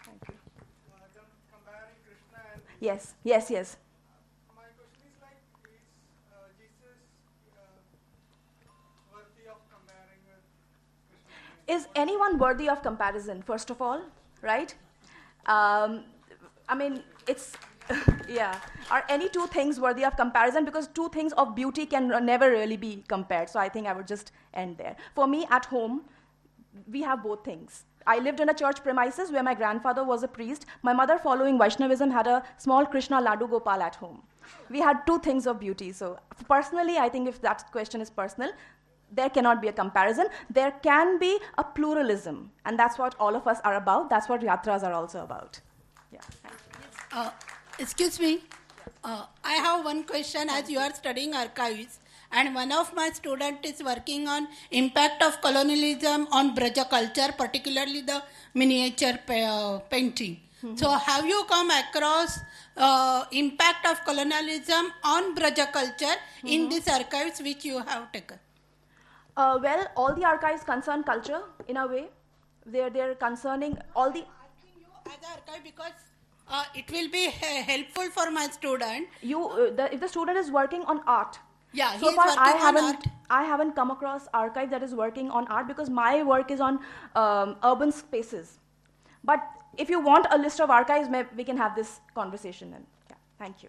Thank 0.05 0.29
you. 0.29 0.35
Yes, 2.81 3.15
yes, 3.23 3.51
yes. 3.51 3.77
My 4.57 4.65
question 4.77 5.07
is 5.07 5.17
like, 5.23 5.39
is 5.69 5.85
uh, 6.33 6.49
Jesus 6.59 6.99
uh, 7.55 7.61
worthy 9.13 9.47
of 9.49 9.59
comparing 9.71 10.23
with 10.27 10.43
Is 11.67 11.87
anyone 11.95 12.39
worthy 12.39 12.69
of 12.69 12.83
comparison, 12.83 13.43
first 13.43 13.71
of 13.71 13.81
all, 13.81 14.03
right? 14.43 14.75
Um, 15.47 16.05
I 16.69 16.75
mean, 16.75 17.03
it's, 17.27 17.53
yeah. 18.29 18.57
Are 18.91 19.05
any 19.09 19.29
two 19.29 19.47
things 19.49 19.79
worthy 19.81 20.05
of 20.05 20.17
comparison? 20.17 20.65
Because 20.65 20.89
two 20.89 21.09
things 21.11 21.33
of 21.35 21.55
beauty 21.55 21.87
can 21.87 22.13
r- 22.13 22.21
never 22.21 22.51
really 22.51 22.77
be 22.77 23.05
compared. 23.09 23.49
So 23.49 23.61
I 23.61 23.69
think 23.69 23.87
I 23.87 23.93
would 23.93 24.07
just 24.07 24.33
end 24.55 24.79
there. 24.79 24.97
For 25.15 25.27
me, 25.27 25.47
at 25.51 25.67
home, 25.67 26.03
we 26.91 27.03
have 27.03 27.23
both 27.23 27.45
things. 27.45 27.85
I 28.07 28.19
lived 28.19 28.41
in 28.41 28.49
a 28.49 28.55
church 28.55 28.83
premises 28.83 29.31
where 29.31 29.43
my 29.43 29.55
grandfather 29.55 30.05
was 30.05 30.23
a 30.23 30.29
priest. 30.29 30.67
My 30.83 30.93
mother, 30.93 31.19
following 31.19 31.59
Vaishnavism, 31.59 32.11
had 32.11 32.27
a 32.27 32.43
small 32.59 32.87
Krishna 32.87 33.21
Ladu 33.21 33.49
Gopal 33.49 33.83
at 33.83 33.95
home. 33.95 34.23
We 34.69 34.81
had 34.81 35.07
two 35.07 35.19
things 35.21 35.47
of 35.47 35.61
beauty. 35.61 35.93
So, 35.93 36.19
personally, 36.49 36.97
I 36.97 37.09
think 37.09 37.29
if 37.29 37.41
that 37.43 37.71
question 37.71 38.01
is 38.01 38.11
personal, 38.11 38.53
there 39.13 39.31
cannot 39.31 39.61
be 39.61 39.69
a 39.69 39.73
comparison. 39.73 40.27
There 40.49 40.73
can 40.83 41.19
be 41.19 41.39
a 41.59 41.65
pluralism, 41.65 42.51
and 42.65 42.79
that's 42.79 42.99
what 42.99 43.15
all 43.19 43.37
of 43.37 43.47
us 43.47 43.59
are 43.65 43.77
about. 43.77 44.11
That's 44.11 44.29
what 44.29 44.41
yatras 44.41 44.83
are 44.83 44.93
also 44.93 45.23
about. 45.23 45.61
Yeah. 46.13 46.21
Uh, 47.13 47.31
excuse 47.79 48.19
me. 48.19 48.43
Uh, 49.03 49.25
I 49.45 49.55
have 49.55 49.85
one 49.85 50.05
question 50.05 50.49
as 50.51 50.71
you 50.71 50.79
are 50.79 50.93
studying 50.95 51.35
archives 51.35 52.00
and 52.33 52.55
one 52.55 52.73
of 52.73 52.95
my 52.95 53.11
student 53.11 53.65
is 53.65 53.83
working 53.83 54.29
on 54.29 54.49
impact 54.71 55.23
of 55.23 55.41
colonialism 55.41 56.29
on 56.33 56.55
Braja 56.55 56.85
culture, 56.85 57.33
particularly 57.37 58.03
the 58.03 58.23
miniature 58.55 59.19
pa- 59.27 59.35
uh, 59.35 59.79
painting. 59.81 60.41
So 60.75 60.91
have 60.91 61.25
you 61.27 61.45
come 61.49 61.71
across 61.71 62.39
uh, 62.77 63.25
impact 63.33 63.87
of 63.87 64.05
colonialism 64.05 64.93
on 65.03 65.35
Braja 65.35 65.67
culture 65.73 66.17
in 66.45 66.69
these 66.69 66.87
archives 66.87 67.41
which 67.41 67.65
you 67.65 67.79
have 67.79 68.13
taken? 68.13 68.39
Uh, 69.37 69.59
well, 69.63 69.87
all 69.97 70.15
the 70.15 70.25
archives 70.25 70.63
concern 70.63 71.03
culture 71.03 71.41
in 71.67 71.79
a 71.79 71.87
way. 71.87 72.09
They're, 72.67 72.91
they're 72.91 73.15
concerning 73.15 73.79
all 73.97 74.11
the. 74.11 74.21
as 75.07 75.25
archive 75.35 75.65
because 75.65 75.93
uh, 76.47 76.65
it 76.75 76.91
will 76.91 77.09
be 77.11 77.25
helpful 77.31 78.11
for 78.11 78.31
my 78.31 78.47
student. 78.49 79.09
You, 79.23 79.49
uh, 79.49 79.71
the, 79.75 79.95
if 79.95 80.01
the 80.01 80.09
student 80.09 80.37
is 80.37 80.51
working 80.51 80.83
on 80.83 81.01
art, 81.07 81.39
Yeah, 81.73 81.99
so 81.99 82.13
far 82.13 82.27
I 82.37 82.53
haven't. 82.53 83.07
I 83.31 83.45
haven't 83.45 83.77
come 83.77 83.91
across 83.93 84.27
archive 84.35 84.71
that 84.71 84.83
is 84.83 84.93
working 84.93 85.31
on 85.31 85.47
art 85.47 85.69
because 85.69 85.89
my 85.89 86.23
work 86.25 86.51
is 86.51 86.61
on 86.61 86.81
um, 87.15 87.57
urban 87.63 87.93
spaces. 87.93 88.59
But 89.23 89.41
if 89.79 89.89
you 89.89 90.01
want 90.01 90.27
a 90.33 90.39
list 90.39 90.61
of 90.61 90.71
archives, 90.71 91.09
we 91.37 91.45
can 91.45 91.57
have 91.57 91.77
this 91.77 92.01
conversation 92.15 92.73
then. 92.73 92.85
Yeah, 93.09 93.17
thank 93.39 93.63
you. 93.63 93.69